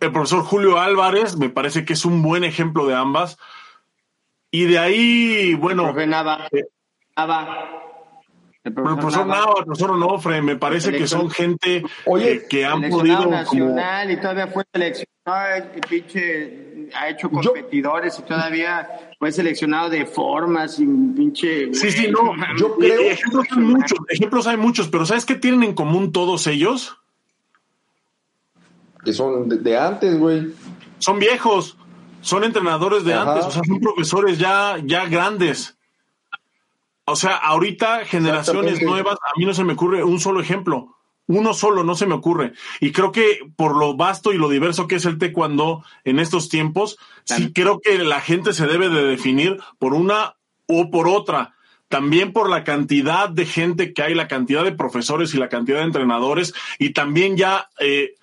[0.00, 3.38] el profesor Julio Álvarez, me parece que es un buen ejemplo de ambas.
[4.50, 6.48] Y de ahí, bueno, Profe Nava.
[7.16, 7.83] Nava.
[8.64, 12.64] El el profesor Nava, el profesor Onofre, me parece que son gente Oye, eh, que
[12.64, 18.22] han podido como nacional y todavía fue seleccionado y pinche ha hecho Yo- competidores y
[18.22, 18.88] todavía
[19.18, 22.32] fue seleccionado de formas y pinche Sí, sí, no.
[22.58, 26.46] yo creo- ejemplos hay muchos, ejemplos hay muchos, pero ¿sabes qué tienen en común todos
[26.46, 26.96] ellos?
[29.04, 30.54] Que son de, de antes, güey.
[30.98, 31.76] Son viejos,
[32.22, 33.32] son entrenadores de Ajá.
[33.32, 35.73] antes, o sea, son profesores ya, ya grandes.
[37.06, 40.96] O sea, ahorita generaciones nuevas, a mí no se me ocurre un solo ejemplo.
[41.26, 42.52] Uno solo, no se me ocurre.
[42.80, 46.48] Y creo que por lo vasto y lo diverso que es el taekwondo en estos
[46.48, 50.36] tiempos, sí creo que la gente se debe de definir por una
[50.66, 51.54] o por otra.
[51.88, 55.78] También por la cantidad de gente que hay, la cantidad de profesores y la cantidad
[55.78, 58.14] de entrenadores y también ya eh,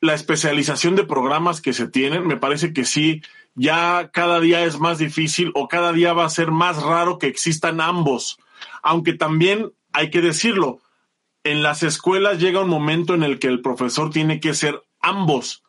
[0.00, 2.26] la especialización de programas que se tienen.
[2.26, 3.22] Me parece que sí,
[3.58, 7.26] ya cada día es más difícil o cada día va a ser más raro que
[7.26, 8.38] existan ambos.
[8.82, 10.80] Aunque también hay que decirlo,
[11.42, 15.64] en las escuelas llega un momento en el que el profesor tiene que ser ambos.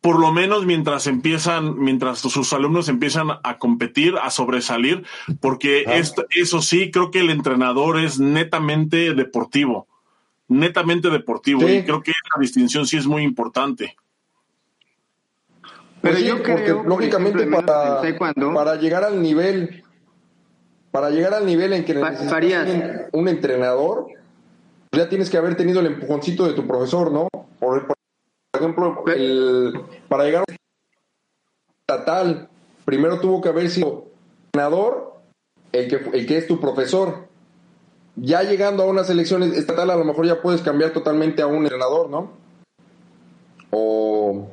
[0.00, 5.04] Por lo menos mientras empiezan, mientras sus alumnos empiezan a competir, a sobresalir,
[5.40, 9.86] porque esto, eso sí, creo que el entrenador es netamente deportivo,
[10.48, 13.96] netamente deportivo, y creo que esa distinción sí es muy importante.
[16.02, 18.00] Pero pues yo creo, lógicamente para,
[18.54, 19.84] para llegar al nivel,
[20.90, 22.68] para llegar al nivel en que necesitas
[23.12, 24.06] un entrenador,
[24.92, 27.28] ya tienes que haber tenido el empujoncito de tu profesor, ¿no?
[27.58, 27.86] Por,
[28.54, 29.74] ejemplo, el,
[30.08, 30.54] para llegar a
[31.86, 32.48] estatal,
[32.84, 34.06] primero tuvo que haber sido
[34.46, 35.14] entrenador
[35.72, 37.28] el que, el que es tu profesor.
[38.16, 41.62] Ya llegando a unas elecciones estatal, a lo mejor ya puedes cambiar totalmente a un
[41.62, 42.32] entrenador, ¿no?
[43.70, 44.48] O...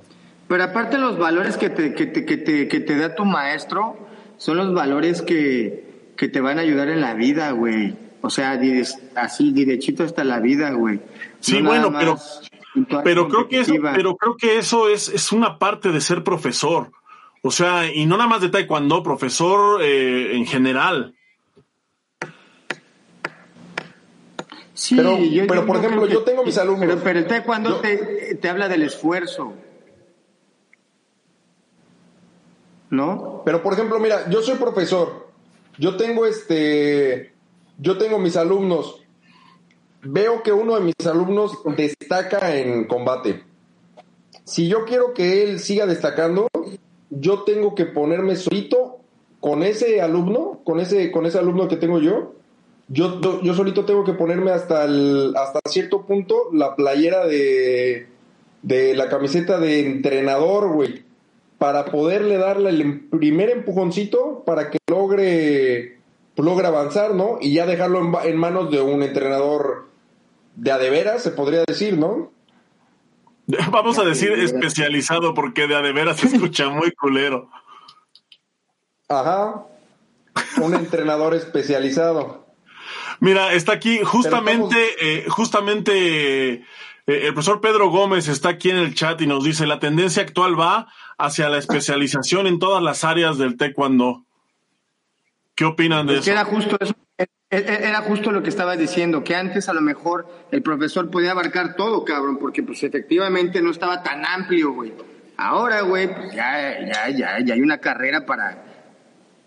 [0.48, 3.98] Pero aparte los valores que te, que te, que te, que te da tu maestro
[4.38, 7.96] son los valores que, que te van a ayudar en la vida, güey.
[8.22, 8.60] O sea,
[9.16, 11.00] así derechito hasta la vida, güey.
[11.40, 12.18] Sí, bueno, pero,
[13.04, 16.92] pero creo que eso, pero creo que eso es, es una parte de ser profesor.
[17.42, 21.14] O sea, y no nada más de taekwondo, profesor eh, en general.
[24.74, 25.18] Sí, pero,
[25.48, 26.86] pero por ejemplo, yo tengo mis alumnos.
[26.88, 29.54] Pero, pero el taekwondo te, te habla del esfuerzo.
[32.90, 33.42] ¿No?
[33.46, 35.28] Pero por ejemplo, mira, yo soy profesor.
[35.78, 37.38] Yo tengo este
[37.80, 39.04] yo tengo mis alumnos,
[40.02, 43.44] veo que uno de mis alumnos destaca en combate.
[44.46, 46.48] Si yo quiero que él siga destacando,
[47.10, 48.98] yo tengo que ponerme solito
[49.40, 52.34] con ese alumno, con ese, con ese alumno que tengo yo.
[52.88, 58.08] Yo, yo solito tengo que ponerme hasta, el, hasta cierto punto la playera de,
[58.62, 61.04] de la camiseta de entrenador, güey,
[61.58, 65.98] para poderle darle el primer empujoncito para que logre
[66.44, 67.40] logra avanzar, ¿no?
[67.42, 69.88] Y ya dejarlo en, manos de un entrenador
[70.56, 72.32] de adeveras, se podría decir, ¿no?
[73.72, 77.50] Vamos a decir especializado porque de adeveras se escucha muy culero.
[79.10, 79.66] Ajá.
[80.62, 82.46] Un entrenador especializado.
[83.20, 86.66] Mira, está aquí justamente, eh, justamente eh,
[87.08, 90.60] el profesor Pedro Gómez está aquí en el chat y nos dice la tendencia actual
[90.60, 90.88] va
[91.18, 94.26] hacia la especialización en todas las áreas del taekwondo.
[95.56, 96.30] ¿Qué opinan de eso?
[96.30, 96.94] Era justo eso.
[97.50, 101.76] Era justo lo que estaba diciendo, que antes a lo mejor el profesor podía abarcar
[101.76, 104.94] todo, cabrón, porque pues efectivamente no estaba tan amplio, güey.
[105.38, 108.66] Ahora, güey, pues ya, ya, ya, ya hay una carrera para,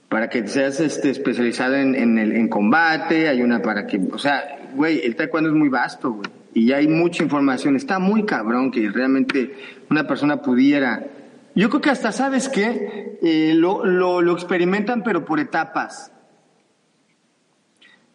[0.09, 4.19] para que seas este, especializado en, en, el, en combate, hay una para que, o
[4.19, 7.77] sea, güey, el taekwondo es muy vasto, güey, y hay mucha información.
[7.77, 9.55] Está muy cabrón que realmente
[9.89, 11.07] una persona pudiera
[11.55, 16.13] yo creo que hasta sabes que eh, lo, lo, lo, experimentan, pero por etapas.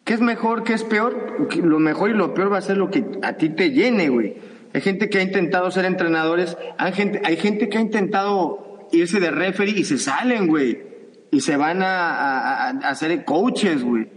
[0.04, 0.64] ¿Qué es mejor?
[0.64, 1.48] ¿Qué es peor?
[1.62, 4.36] Lo mejor y lo peor va a ser lo que a ti te llene, güey.
[4.72, 9.20] Hay gente que ha intentado ser entrenadores, hay gente, hay gente que ha intentado irse
[9.20, 10.82] de referee y se salen, güey.
[11.30, 14.08] Y se van a, a, a hacer coaches, güey.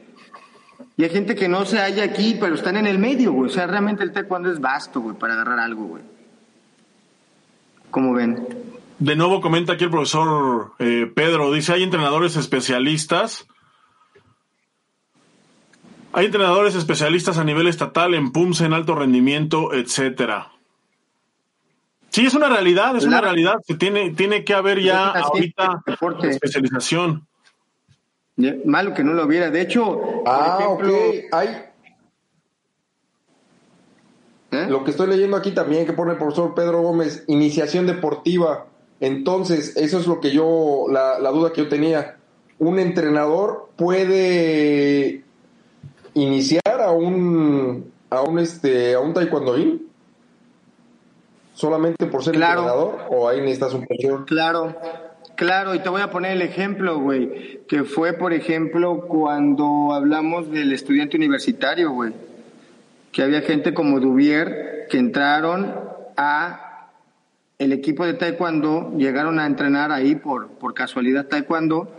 [1.00, 3.50] Y hay gente que no se halla aquí, pero están en el medio, güey.
[3.50, 6.04] O sea, realmente el taekwondo es vasto, güey, para agarrar algo, güey.
[7.89, 8.45] ¿Cómo ven?
[8.97, 13.47] De nuevo comenta aquí el profesor eh, Pedro, dice, hay entrenadores especialistas.
[16.12, 20.52] Hay entrenadores especialistas a nivel estatal en PUMS, en alto rendimiento, etcétera.
[22.10, 23.56] Sí, es una realidad, es una realidad.
[23.78, 25.82] Tiene, tiene que haber ya ahorita
[26.24, 27.28] especialización.
[28.65, 29.49] Malo que no lo hubiera.
[29.49, 30.77] De hecho, ah,
[31.31, 31.47] hay.
[34.51, 34.65] ¿Eh?
[34.69, 38.65] Lo que estoy leyendo aquí también que pone el profesor Pedro Gómez, iniciación deportiva.
[38.99, 42.17] Entonces, eso es lo que yo, la, duda que yo tenía.
[42.57, 45.23] ¿Un entrenador puede
[46.13, 49.87] iniciar a un, a un, este, a un taekwondoín?
[51.53, 52.99] ¿Solamente por ser entrenador?
[53.09, 54.25] ¿O ahí necesitas un profesor?
[54.25, 54.75] Claro,
[55.39, 55.73] claro.
[55.73, 57.61] Y te voy a poner el ejemplo, güey.
[57.67, 62.13] Que fue, por ejemplo, cuando hablamos del estudiante universitario, güey.
[63.13, 65.73] Que había gente como Dubier que entraron
[66.17, 66.65] a
[67.57, 71.93] el equipo de taekwondo llegaron a entrenar ahí por, por casualidad taekwondo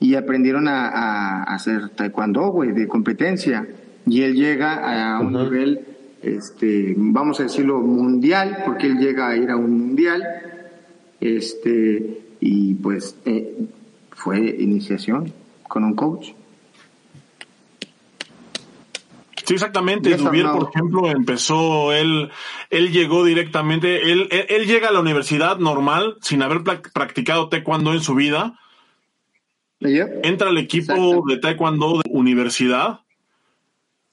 [0.00, 3.66] y aprendieron a, hacer taekwondo, güey, de competencia.
[4.06, 5.86] Y él llega a un nivel
[6.24, 10.22] este, vamos a decirlo, mundial, porque él llega a ir a un mundial,
[11.20, 13.56] este, y pues eh,
[14.10, 15.32] fue iniciación
[15.66, 16.32] con un coach.
[19.46, 20.14] Sí, exactamente.
[20.14, 22.30] Dubier, por ejemplo, empezó, él,
[22.68, 28.02] él llegó directamente, él, él, llega a la universidad normal, sin haber practicado taekwondo en
[28.02, 28.58] su vida.
[29.80, 33.00] Entra al equipo de taekwondo de universidad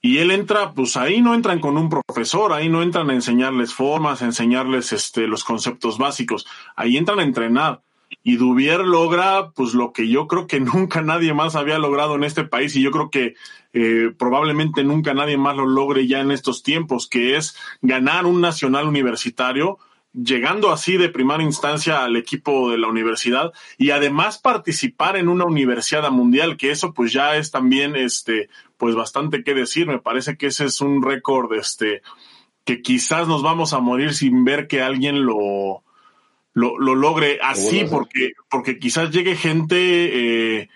[0.00, 3.74] y él entra, pues ahí no entran con un profesor, ahí no entran a enseñarles
[3.74, 7.82] formas, a enseñarles este, los conceptos básicos, ahí entran a entrenar.
[8.22, 12.24] Y Dubier logra, pues lo que yo creo que nunca nadie más había logrado en
[12.24, 13.34] este país, y yo creo que
[13.72, 18.40] eh, probablemente nunca nadie más lo logre ya en estos tiempos, que es ganar un
[18.40, 19.78] nacional universitario,
[20.12, 25.44] llegando así de primera instancia al equipo de la universidad y además participar en una
[25.44, 30.36] universidad mundial, que eso pues ya es también este pues bastante que decir, me parece
[30.36, 32.02] que ese es un récord este
[32.64, 35.82] que quizás nos vamos a morir sin ver que alguien lo
[36.54, 40.68] lo, logre así porque porque quizás llegue gente eh,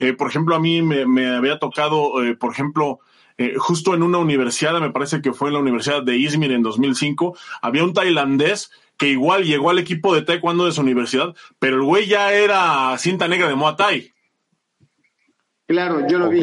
[0.00, 3.00] eh, por ejemplo, a mí me, había tocado, eh, por ejemplo,
[3.36, 6.62] eh, justo en una universidad, me parece que fue en la Universidad de Izmir en
[6.62, 11.76] 2005, había un tailandés que igual llegó al equipo de taekwondo de su universidad, pero
[11.76, 14.12] el güey ya era cinta negra de Muay Thai.
[15.66, 16.40] Claro, yo lo vi.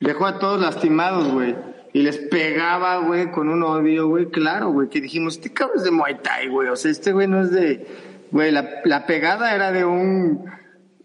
[0.00, 1.54] Dejó a todos lastimados, güey.
[1.92, 4.30] Y les pegaba, güey, con un odio, güey.
[4.30, 6.68] Claro, güey, que dijimos, este cabrón es de Muay Thai, güey.
[6.68, 7.86] O sea, este güey no es de...
[8.30, 10.42] Güey, la, la pegada era de un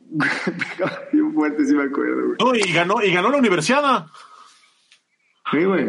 [1.12, 4.08] bien fuerte, sí me acuerdo, No, y ganó, y ganó la universidad.
[5.52, 5.88] Sí, güey.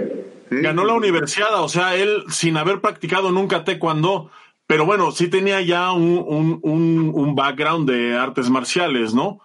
[0.50, 4.30] ganó la universidad, o sea, él sin haber practicado nunca taekwondo,
[4.66, 9.40] pero bueno, sí tenía ya un, un, un, background de artes marciales, ¿no?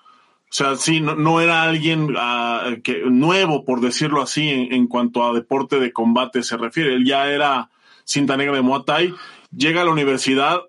[0.53, 5.33] O sea, sí, no, era alguien uh, que, nuevo, por decirlo así, en, cuanto a
[5.33, 6.93] deporte de combate se refiere.
[6.93, 7.71] Él ya era
[8.03, 9.15] cinta negra de Muay Thai,
[9.51, 10.59] llega a la universidad,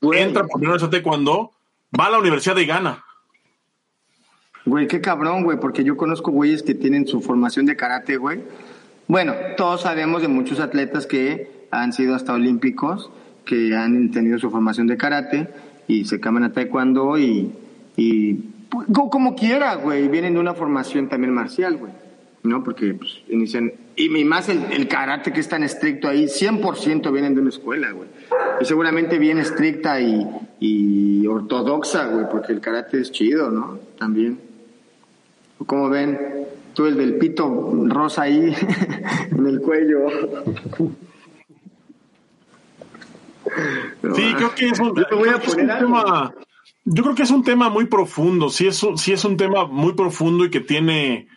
[0.00, 1.50] entra por primera vez a Taekwondo,
[1.98, 3.02] va a la universidad y gana.
[4.66, 8.44] Güey, qué cabrón, güey, porque yo conozco güeyes que tienen su formación de karate, güey.
[9.08, 13.10] Bueno, todos sabemos de muchos atletas que han sido hasta olímpicos,
[13.44, 15.48] que han tenido su formación de karate
[15.88, 17.52] y se cambian a taekwondo y,
[17.96, 18.53] y
[19.10, 21.92] como quiera, güey, vienen de una formación también marcial, güey.
[22.44, 22.62] ¿no?
[22.62, 27.40] Porque pues, inician, y más el, karate que es tan estricto ahí, 100% vienen de
[27.40, 28.08] una escuela, güey.
[28.60, 30.26] Y seguramente bien estricta y,
[30.60, 33.78] y ortodoxa, güey, porque el karate es chido, ¿no?
[33.98, 34.38] También.
[35.66, 36.18] Como ven,
[36.74, 38.54] tú el del pito rosa ahí
[39.30, 40.06] en el cuello.
[44.14, 46.34] sí, creo que es un, tema.
[46.84, 48.50] Yo creo que es un tema muy profundo.
[48.50, 51.28] Sí es, sí es un tema muy profundo y que tiene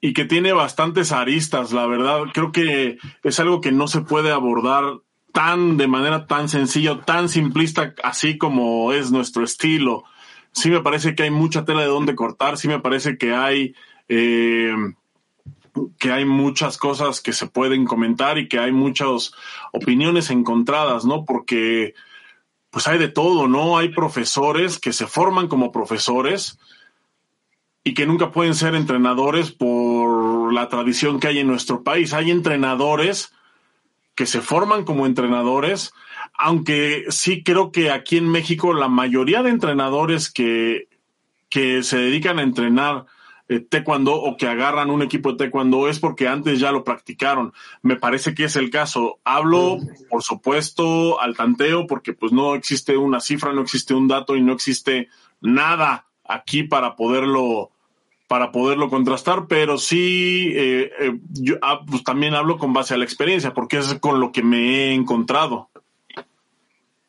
[0.00, 1.72] y que tiene bastantes aristas.
[1.72, 4.84] La verdad, creo que es algo que no se puede abordar
[5.32, 10.04] tan de manera tan sencilla, tan simplista, así como es nuestro estilo
[10.52, 13.74] sí me parece que hay mucha tela de dónde cortar, sí me parece que hay,
[14.08, 14.74] eh,
[15.98, 19.32] que hay muchas cosas que se pueden comentar y que hay muchas
[19.72, 21.24] opiniones encontradas, ¿no?
[21.24, 21.94] Porque
[22.70, 23.76] pues hay de todo, ¿no?
[23.76, 26.58] Hay profesores que se forman como profesores
[27.82, 32.12] y que nunca pueden ser entrenadores por la tradición que hay en nuestro país.
[32.12, 33.32] Hay entrenadores
[34.14, 35.92] que se forman como entrenadores,
[36.34, 40.88] aunque sí creo que aquí en México la mayoría de entrenadores que,
[41.48, 43.06] que se dedican a entrenar
[43.50, 47.52] eh, taekwondo o que agarran un equipo de taekwondo es porque antes ya lo practicaron.
[47.82, 49.18] Me parece que es el caso.
[49.24, 49.78] Hablo,
[50.08, 54.40] por supuesto, al tanteo porque pues no existe una cifra, no existe un dato y
[54.40, 55.08] no existe
[55.40, 57.72] nada aquí para poderlo
[58.28, 62.98] para poderlo contrastar, pero sí eh, eh, yo ah, pues también hablo con base a
[62.98, 65.68] la experiencia, porque es con lo que me he encontrado.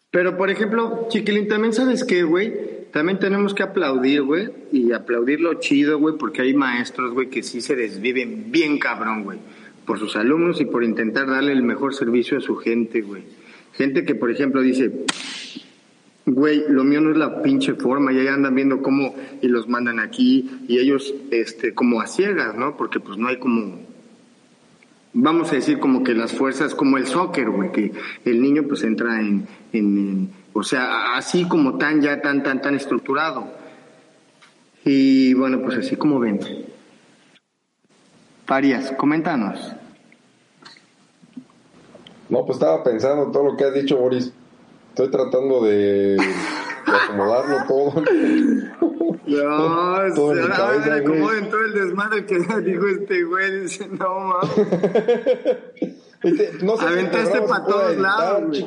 [0.09, 5.39] Pero, por ejemplo, Chiquilín, también sabes qué, güey, también tenemos que aplaudir, güey, y aplaudir
[5.39, 9.39] lo chido, güey, porque hay maestros, güey, que sí se desviven bien cabrón, güey,
[9.85, 13.23] por sus alumnos y por intentar darle el mejor servicio a su gente, güey.
[13.73, 14.91] Gente que, por ejemplo, dice,
[16.25, 19.69] güey, lo mío no es la pinche forma, y ahí andan viendo cómo, y los
[19.69, 22.75] mandan aquí, y ellos, este, como a ciegas, ¿no?
[22.75, 23.91] Porque pues no hay como
[25.13, 27.91] vamos a decir como que las fuerzas, como el soccer, güey, que
[28.25, 32.75] el niño pues entra en, en, o sea, así como tan, ya tan, tan, tan
[32.75, 33.45] estructurado.
[34.83, 36.39] Y bueno, pues así como ven.
[38.45, 39.73] Parias, coméntanos.
[42.29, 44.33] No, pues estaba pensando todo lo que has dicho, Boris.
[44.89, 46.17] Estoy tratando de
[46.85, 48.03] acomodarlo todo.
[49.27, 53.61] No, todo en cabeza, acomoden todo el desmadre que dijo este güey.
[53.61, 54.51] Dice, no mames.
[56.23, 58.63] Este, no sé Aventaste para todos lados.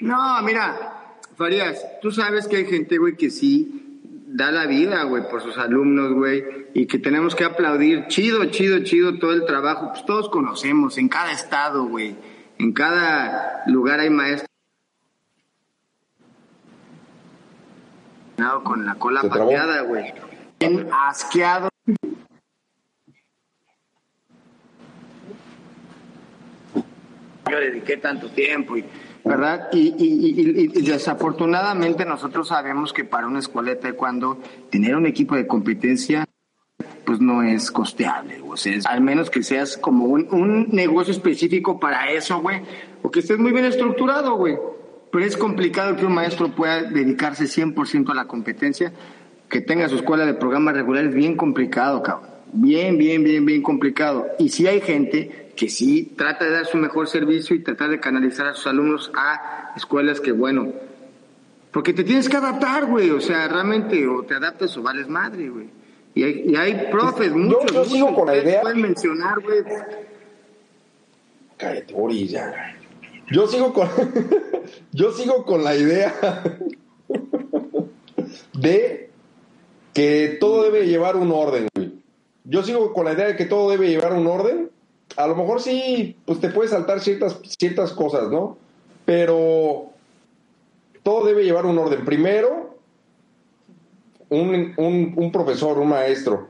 [0.00, 1.01] No, mira,
[1.42, 5.58] Farías, tú sabes que hay gente, güey, que sí da la vida, güey, por sus
[5.58, 8.06] alumnos, güey, y que tenemos que aplaudir.
[8.06, 9.88] Chido, chido, chido todo el trabajo.
[9.88, 12.14] Pues todos conocemos, en cada estado, güey,
[12.58, 14.46] en cada lugar hay maestros.
[18.62, 20.14] Con la cola pateada, güey.
[20.60, 21.68] Bien asqueado.
[27.50, 28.84] yo dediqué tanto tiempo, y,
[29.24, 29.68] ¿verdad?
[29.72, 34.38] Y, y- desafortunadamente nosotros sabemos que para una escuela de taekwondo
[34.70, 36.26] tener un equipo de competencia
[37.04, 41.80] pues no es costeable, o sea, al menos que seas como un, un negocio específico
[41.80, 42.60] para eso, güey,
[43.02, 44.56] o que estés muy bien estructurado, güey.
[45.10, 48.92] Pero es complicado que un maestro pueda dedicarse 100% a la competencia,
[49.48, 52.30] que tenga su escuela de programas regulares, bien complicado, cabrón.
[52.54, 54.26] Bien, bien, bien, bien complicado.
[54.38, 58.00] Y sí hay gente que sí trata de dar su mejor servicio y tratar de
[58.00, 60.72] canalizar a sus alumnos a escuelas que, bueno,
[61.70, 63.10] porque te tienes que adaptar, güey.
[63.10, 65.68] O sea, realmente o te adaptas o vales madre, güey.
[66.14, 69.40] Y hay, y hay profes, Yo- muchos, yo sigo muchos, con la idea- Pueden mencionar,
[69.40, 69.58] güey.
[71.56, 72.76] Cállate, Boris, ya.
[73.30, 73.88] Yo sigo con,
[74.92, 76.12] yo sigo con la idea
[78.54, 79.10] de
[79.94, 81.92] que todo debe llevar un orden, güey.
[82.44, 84.70] Yo sigo con la idea de que todo debe llevar un orden.
[85.16, 88.56] A lo mejor sí, pues te puedes saltar ciertas, ciertas cosas, ¿no?
[89.04, 89.90] Pero
[91.02, 92.04] todo debe llevar un orden.
[92.04, 92.76] Primero,
[94.28, 94.74] un,
[95.16, 96.48] un- profesor, un maestro.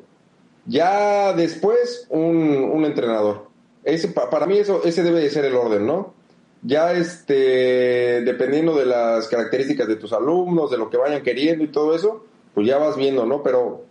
[0.67, 3.49] Ya después, un, un entrenador.
[3.85, 6.15] Ese, pa- para mí eso, ese debe de ser el orden, ¿no?
[6.63, 11.69] Ya este, dependiendo de las características de tus alumnos, de lo que vayan queriendo y
[11.69, 13.43] todo eso, pues ya vas viendo, ¿no?
[13.43, 13.83] Pero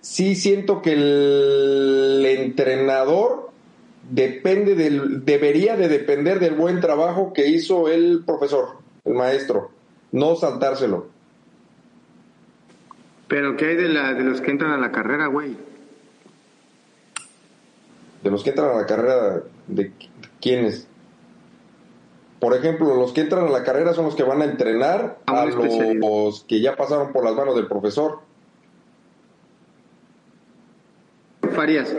[0.00, 3.45] sí siento que el entrenador
[4.10, 9.70] depende del, debería de depender del buen trabajo que hizo el profesor, el maestro,
[10.12, 11.08] no saltárselo.
[13.28, 15.56] Pero ¿qué hay de, la, de los que entran a la carrera, güey?
[18.22, 20.08] de los que entran a la carrera, ¿de qui-
[20.40, 20.88] quiénes?
[22.40, 25.42] Por ejemplo, los que entran a la carrera son los que van a entrenar A
[25.42, 28.20] a los que ya pasaron por las manos del profesor.
[31.54, 31.94] Farías.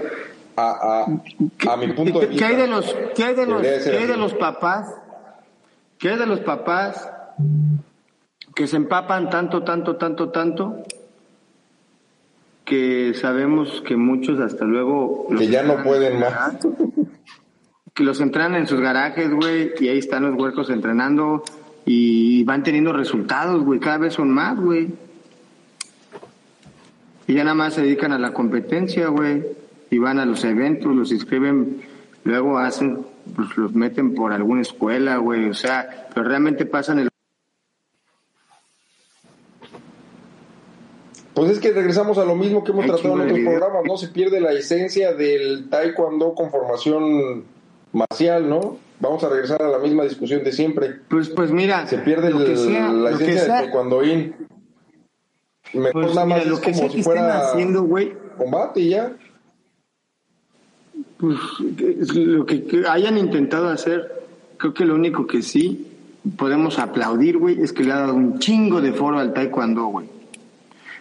[0.60, 2.48] A, a, a mi punto de ¿Qué, vista.
[2.48, 4.92] hay de los, qué hay de los, qué hay de los papás?
[6.00, 7.10] ¿Qué hay de los papás
[8.56, 10.84] que se empapan tanto, tanto, tanto, tanto?
[12.66, 15.28] Que sabemos que muchos hasta luego...
[15.38, 16.58] Que ya no pueden en más.
[17.94, 21.44] Que los entrenan en sus garajes, güey, y ahí están los huercos entrenando
[21.86, 24.90] y van teniendo resultados, güey, cada vez son más, güey.
[27.28, 29.46] Y ya nada más se dedican a la competencia, güey.
[29.90, 31.82] Y van a los eventos, los inscriben,
[32.24, 35.50] luego hacen, pues los meten por alguna escuela, güey.
[35.50, 37.10] O sea, pero realmente pasan el...
[41.34, 43.52] Pues es que regresamos a lo mismo que hemos Hay tratado en otros video.
[43.52, 43.98] programas, ¿no?
[43.98, 47.44] Se pierde la esencia del taekwondo con formación
[47.94, 48.78] marcial, ¿no?
[49.00, 50.96] Vamos a regresar a la misma discusión de siempre.
[51.08, 54.36] Pues, pues mira, Se pierde lo que el- sea, la lo esencia del taekwondoín.
[55.74, 57.84] Mejor pues, nada más mira, lo es que como sea si que estén fuera haciendo,
[57.84, 59.12] güey, combate y ya.
[61.18, 61.38] Pues
[62.16, 64.24] lo que, que hayan intentado hacer,
[64.58, 65.88] creo que lo único que sí
[66.38, 70.08] podemos aplaudir, güey, es que le ha dado un chingo de foro al taekwondo, güey.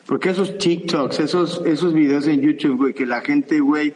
[0.06, 3.92] Porque esos TikToks, esos, esos videos en YouTube, güey, que la gente, güey,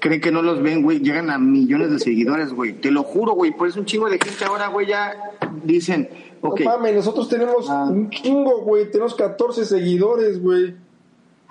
[0.00, 2.72] cree que no los ven, güey, llegan a millones de seguidores, güey.
[2.72, 5.14] Te lo juro, güey, por eso un chingo de gente ahora, güey, ya
[5.62, 6.08] dicen,
[6.40, 7.84] ok, No mames, nosotros tenemos Ah.
[7.88, 8.90] un chingo, güey.
[8.90, 10.74] Tenemos 14 seguidores, güey.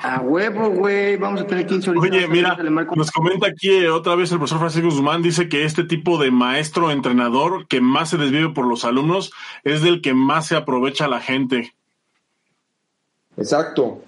[0.04, 2.16] A huevo, güey, vamos a tener 15 ahorita.
[2.18, 2.58] Oye, mira,
[2.96, 6.32] nos comenta aquí eh, otra vez el profesor Francisco Guzmán, dice que este tipo de
[6.32, 9.32] maestro entrenador que más se desvive por los alumnos
[9.64, 11.74] es del que más se aprovecha la gente.
[13.38, 14.02] Exacto.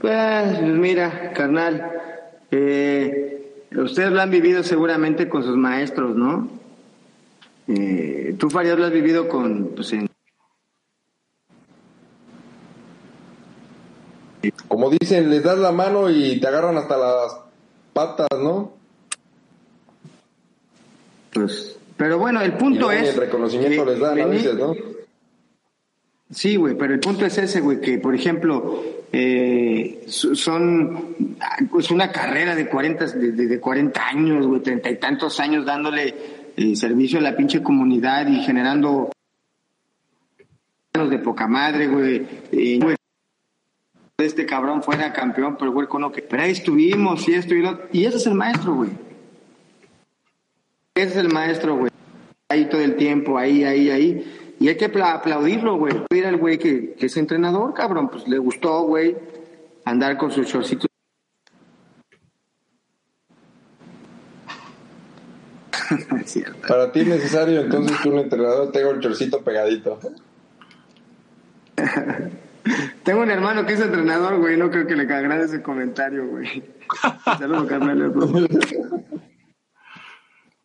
[0.00, 1.90] Pues mira, carnal,
[2.50, 6.48] eh, ustedes lo han vivido seguramente con sus maestros, ¿no?
[7.66, 10.07] Eh, tú, Farías, lo has vivido con, pues, en-
[14.68, 17.38] Como dicen, les das la mano y te agarran hasta las
[17.92, 18.72] patas, ¿no?
[21.32, 23.10] pues, pero bueno, el Y punto ni es...
[23.14, 24.74] el reconocimiento que les dan a veces, ¿no?
[26.30, 28.82] Sí, güey, pero el punto es ese, güey, que por ejemplo,
[29.12, 31.16] eh, so- son,
[31.70, 35.64] pues una carrera de 40, de, de- de 40 años, güey, treinta y tantos años
[35.64, 36.14] dándole
[36.56, 39.10] eh, servicio a la pinche comunidad y generando
[40.92, 42.26] de poca madre, güey.
[42.52, 42.96] eh, güey,
[44.24, 47.62] este cabrón fuera campeón, pero güey, con lo que, pero ahí estuvimos y esto y
[47.62, 48.90] lo, y ese es el maestro, güey.
[50.96, 51.92] es el maestro, güey.
[52.48, 54.56] Ahí todo el tiempo, ahí, ahí, ahí.
[54.58, 55.92] Y hay que aplaudirlo, güey.
[55.92, 58.08] Aplaudir al güey que, que es entrenador, cabrón.
[58.08, 59.16] Pues le gustó, güey,
[59.84, 60.88] andar con sus shortcitos.
[66.66, 70.00] Para ti es necesario entonces que un entrenador tenga un chorcito pegadito.
[73.02, 74.56] Tengo un hermano que es entrenador, güey.
[74.56, 76.62] No creo que le agrade ese comentario, güey.
[77.38, 78.12] Saludos, carnal.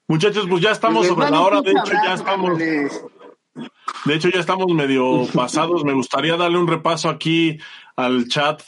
[0.08, 1.62] Muchachos, pues ya estamos sobre la hora.
[1.62, 2.58] De hecho, ya estamos.
[2.58, 5.84] De hecho, ya estamos medio pasados.
[5.84, 7.60] Me gustaría darle un repaso aquí
[7.95, 8.62] al chat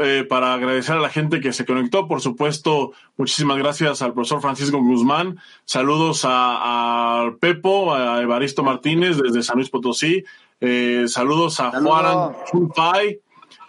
[0.00, 2.06] eh, para agradecer a la gente que se conectó.
[2.06, 5.38] Por supuesto, muchísimas gracias al profesor Francisco Guzmán.
[5.64, 10.24] Saludos a, Pepo, a Evaristo Martínez desde San Luis Potosí.
[10.60, 13.20] Eh, saludos a Juan Chunfay.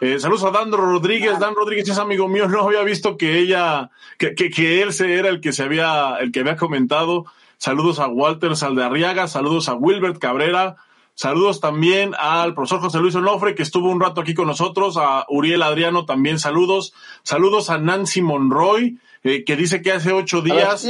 [0.01, 1.39] Eh, saludos a Dan Rodríguez.
[1.39, 2.47] Dan Rodríguez es amigo mío.
[2.47, 6.17] No había visto que ella, que, que, que él se era el que se había,
[6.19, 7.25] el que había comentado.
[7.57, 9.27] Saludos a Walter Saldarriaga.
[9.27, 10.75] Saludos a Wilbert Cabrera.
[11.13, 15.25] Saludos también al profesor José Luis Onofre, que estuvo un rato aquí con nosotros, a
[15.29, 16.93] Uriel Adriano también saludos.
[17.21, 20.89] Saludos a Nancy Monroy, eh, que dice que hace ocho días...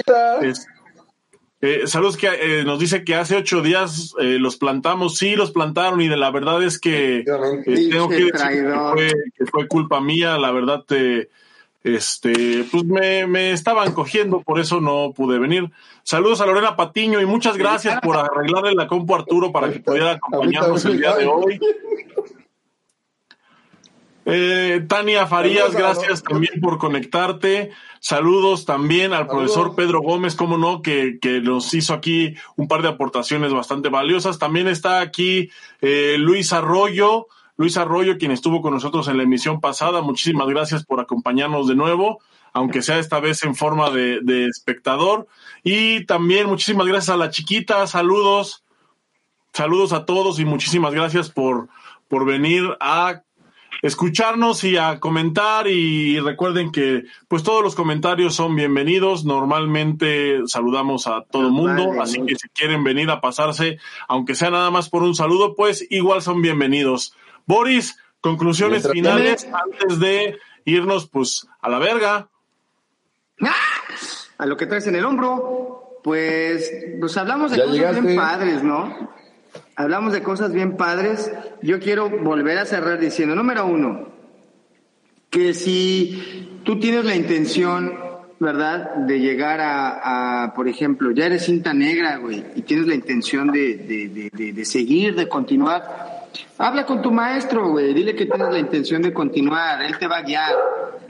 [1.61, 6.01] Eh, saludos que eh, nos dice que hace ocho días los plantamos, sí los plantaron
[6.01, 8.33] y de la verdad es que tengo que decir
[9.37, 11.29] que fue, culpa mía, la verdad te,
[11.83, 15.71] este, pues me, me estaban cogiendo, por eso no pude venir.
[16.03, 19.79] Saludos a Lorena Patiño y muchas gracias por arreglarle la compu a Arturo para que
[19.79, 21.59] pudiera acompañarnos el día de hoy.
[24.25, 27.71] Eh, Tania Farías, gracias también por conectarte.
[28.03, 32.81] Saludos también al profesor Pedro Gómez, como no, que, que, nos hizo aquí un par
[32.81, 34.39] de aportaciones bastante valiosas.
[34.39, 37.27] También está aquí eh, Luis Arroyo.
[37.57, 41.75] Luis Arroyo, quien estuvo con nosotros en la emisión pasada, muchísimas gracias por acompañarnos de
[41.75, 42.19] nuevo,
[42.53, 45.27] aunque sea esta vez en forma de, espectador.
[45.63, 48.63] Y también muchísimas gracias a la chiquita, saludos,
[49.53, 51.69] saludos a todos y muchísimas gracias por,
[52.07, 53.21] por venir a
[53.81, 59.25] escucharnos y a comentar y recuerden que pues todos los comentarios son bienvenidos.
[59.25, 64.51] Normalmente saludamos a todo el mundo, así que si quieren venir a pasarse, aunque sea
[64.51, 67.15] nada más por un saludo, pues igual son bienvenidos.
[67.45, 72.29] Boris, conclusiones finales antes de irnos pues a la verga.
[74.37, 79.11] A lo que traes en el hombro, pues, pues hablamos de cosas bien padres, ¿no?
[79.81, 81.31] Hablamos de cosas bien padres.
[81.61, 84.09] Yo quiero volver a cerrar diciendo, número uno,
[85.29, 87.93] que si tú tienes la intención,
[88.39, 93.51] ¿verdad?, de llegar a, por ejemplo, ya eres cinta negra, güey, y tienes la intención
[93.51, 93.77] de,
[94.33, 96.11] de, de seguir, de continuar,
[96.57, 97.93] Habla con tu maestro, güey.
[97.93, 99.81] Dile que tienes la intención de continuar.
[99.83, 100.55] Él te va a guiar.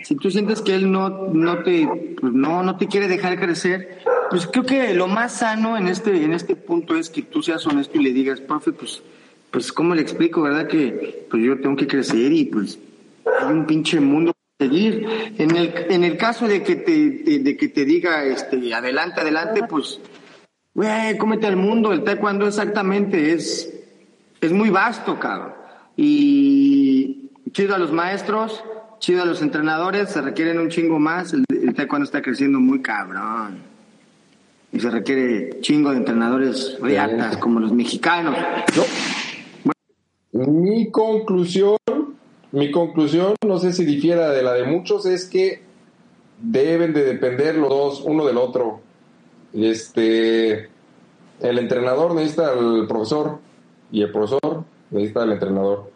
[0.03, 3.99] Si tú sientes que él no, no te, pues no, no te quiere dejar crecer,
[4.31, 7.67] pues creo que lo más sano en este, en este punto es que tú seas
[7.67, 9.03] honesto y le digas, profe, pues,
[9.51, 10.67] pues, ¿cómo le explico, verdad?
[10.67, 12.79] Que, pues yo tengo que crecer y pues
[13.41, 15.05] hay un pinche mundo que seguir.
[15.37, 19.63] En el, en el caso de que te, de, que te diga, este, adelante, adelante,
[19.69, 19.99] pues,
[20.73, 21.91] güey, cómete al mundo.
[21.91, 23.69] El taekwondo exactamente es,
[24.39, 25.55] es muy vasto, cabrón.
[25.97, 28.63] Y chido a los maestros,
[28.99, 31.33] chido a los entrenadores, se requieren un chingo más.
[31.33, 31.43] El,
[31.75, 33.70] taekwondo está creciendo muy cabrón.
[34.73, 38.35] Y se requiere chingo de entrenadores reatas como los mexicanos.
[40.31, 41.77] Mi conclusión,
[42.51, 45.61] mi conclusión, no sé si difiera de la de muchos, es que
[46.39, 48.79] deben de depender los dos uno del otro.
[49.53, 50.69] Este,
[51.41, 53.39] el entrenador necesita al profesor
[53.91, 55.91] y el profesor necesita el entrenador.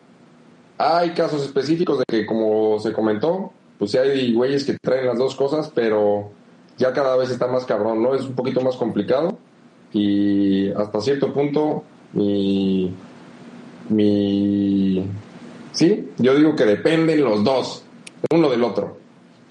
[0.77, 5.18] Hay casos específicos de que, como se comentó, pues sí hay güeyes que traen las
[5.18, 6.31] dos cosas, pero
[6.77, 8.15] ya cada vez está más cabrón, ¿no?
[8.15, 9.38] Es un poquito más complicado
[9.93, 11.84] y hasta cierto punto
[12.14, 12.93] mi...
[13.89, 15.10] mi
[15.72, 17.84] sí, yo digo que dependen los dos,
[18.31, 18.97] uno del otro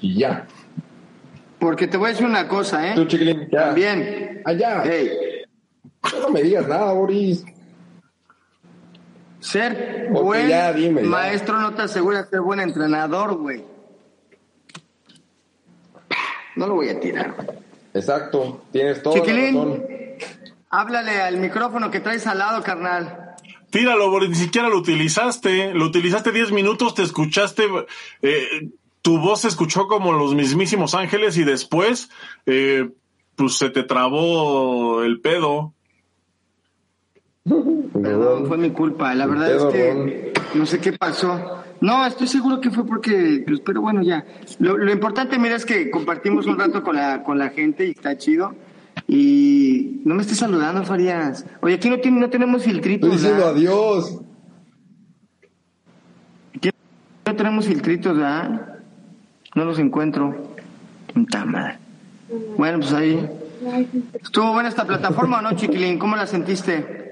[0.01, 0.47] y ya.
[1.59, 2.95] Porque te voy a decir una cosa, ¿eh?
[2.95, 3.67] Tú, chiquilín, ya.
[3.67, 4.43] También.
[4.45, 4.83] Allá.
[4.85, 5.11] Hey.
[6.21, 7.45] No me digas nada, Boris.
[9.41, 13.65] Ser buen maestro no te asegura ser buen entrenador, güey.
[16.57, 17.35] No lo voy a tirar.
[17.93, 19.15] Exacto, tienes todo.
[19.15, 19.75] Chiquilín,
[20.71, 23.35] háblale al micrófono que traes al lado, carnal.
[23.71, 25.75] Tíralo, ni siquiera lo utilizaste.
[25.75, 27.65] Lo utilizaste 10 minutos, te escuchaste.
[28.23, 28.71] Eh,
[29.03, 32.09] tu voz se escuchó como los mismísimos ángeles y después,
[32.47, 32.89] eh,
[33.35, 35.73] pues se te trabó el pedo.
[37.45, 39.15] Perdón, fue mi culpa.
[39.15, 41.63] La verdad es que no sé qué pasó.
[41.81, 44.25] No, estoy seguro que fue porque, pues, pero bueno, ya.
[44.59, 48.17] Lo, importante, mira, es que compartimos un rato con la, con la gente y está
[48.17, 48.55] chido.
[49.07, 51.45] Y no me estés saludando, Farías.
[51.61, 53.09] Oye, aquí no, tiene, no tenemos filtritos.
[53.09, 53.57] Estoy diciendo ¿verdad?
[53.57, 54.21] adiós.
[56.57, 56.71] Aquí
[57.27, 58.79] no tenemos filtritos, ¿verdad?
[59.55, 60.55] No los encuentro.
[61.13, 61.79] Puta madre.
[62.57, 63.29] Bueno, pues ahí.
[64.23, 65.99] ¿Estuvo buena esta plataforma o no, Chiquilín?
[65.99, 67.04] ¿Cómo la sentiste?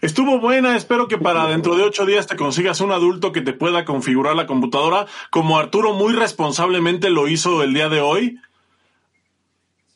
[0.00, 3.52] Estuvo buena, espero que para dentro de ocho días te consigas un adulto que te
[3.52, 8.38] pueda configurar la computadora, como Arturo muy responsablemente lo hizo el día de hoy.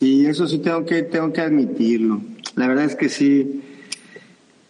[0.00, 2.20] Sí, eso sí tengo que, tengo que admitirlo.
[2.54, 3.62] La verdad es que sí.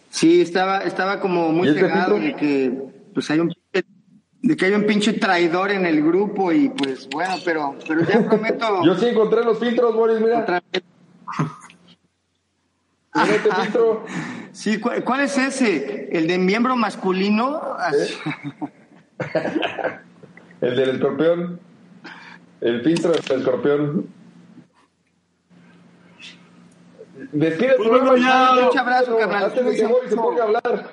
[0.09, 2.71] Sí, estaba, estaba como muy ¿Y este de que
[3.13, 3.53] pues hay un
[4.41, 8.23] de que hay un pinche traidor en el grupo y pues bueno, pero, pero ya
[8.25, 10.39] prometo Yo sí encontré los filtros, Boris, mira.
[10.39, 10.83] otra vez.
[10.83, 12.97] Mira este filtro.
[14.51, 16.09] Sí, ¿cuál, cuál es ese?
[16.11, 17.61] ¿El de miembro masculino?
[17.77, 18.15] Así-
[20.61, 21.59] El del escorpión.
[22.61, 24.07] El filtro del escorpión.
[27.31, 29.43] Despide Pues tu bueno, ya- Un abrazo, carnal.
[29.45, 30.91] Antes de que Boris se ponga a hablar.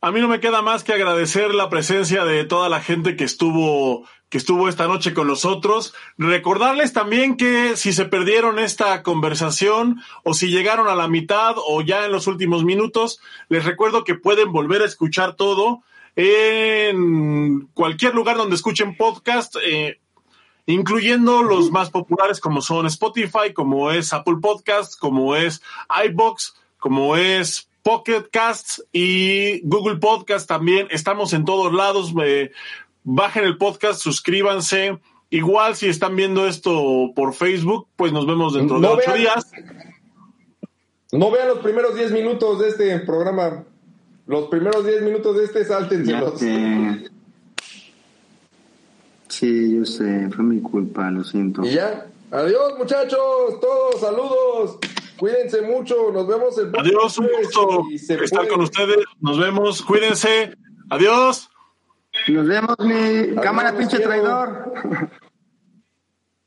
[0.00, 3.24] A mí no me queda más que agradecer la presencia de toda la gente que
[3.24, 5.92] estuvo que estuvo esta noche con nosotros.
[6.16, 11.82] Recordarles también que si se perdieron esta conversación o si llegaron a la mitad o
[11.82, 15.82] ya en los últimos minutos, les recuerdo que pueden volver a escuchar todo
[16.16, 20.00] en cualquier lugar donde escuchen podcast, eh,
[20.64, 25.60] incluyendo los más populares como son Spotify, como es Apple Podcasts, como es
[26.06, 30.86] iBox, como es Pocket Casts y Google Podcast también.
[30.90, 32.14] Estamos en todos lados.
[32.24, 32.52] eh,
[33.04, 34.98] bajen el podcast, suscríbanse.
[35.30, 39.50] Igual si están viendo esto por Facebook, pues nos vemos dentro de ocho vean- días.
[41.12, 43.64] No vean los primeros 10 minutos de este programa.
[44.26, 46.40] Los primeros 10 minutos de este, sáltenselos.
[49.28, 51.64] Sí, yo sé, fue mi culpa, lo siento.
[51.64, 52.06] Y ya.
[52.30, 53.18] Adiós, muchachos.
[53.60, 54.78] Todos, saludos.
[55.18, 56.10] Cuídense mucho.
[56.12, 58.48] Nos vemos el próximo Adiós, un gusto estar puede.
[58.48, 58.96] con ustedes.
[59.20, 60.54] Nos vemos, cuídense.
[60.90, 61.48] Adiós.
[62.28, 64.10] Nos vemos, mi cámara pinche quiero.
[64.10, 64.72] traidor.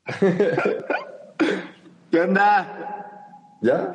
[2.10, 3.58] ¿Qué onda?
[3.60, 3.92] ¿Ya?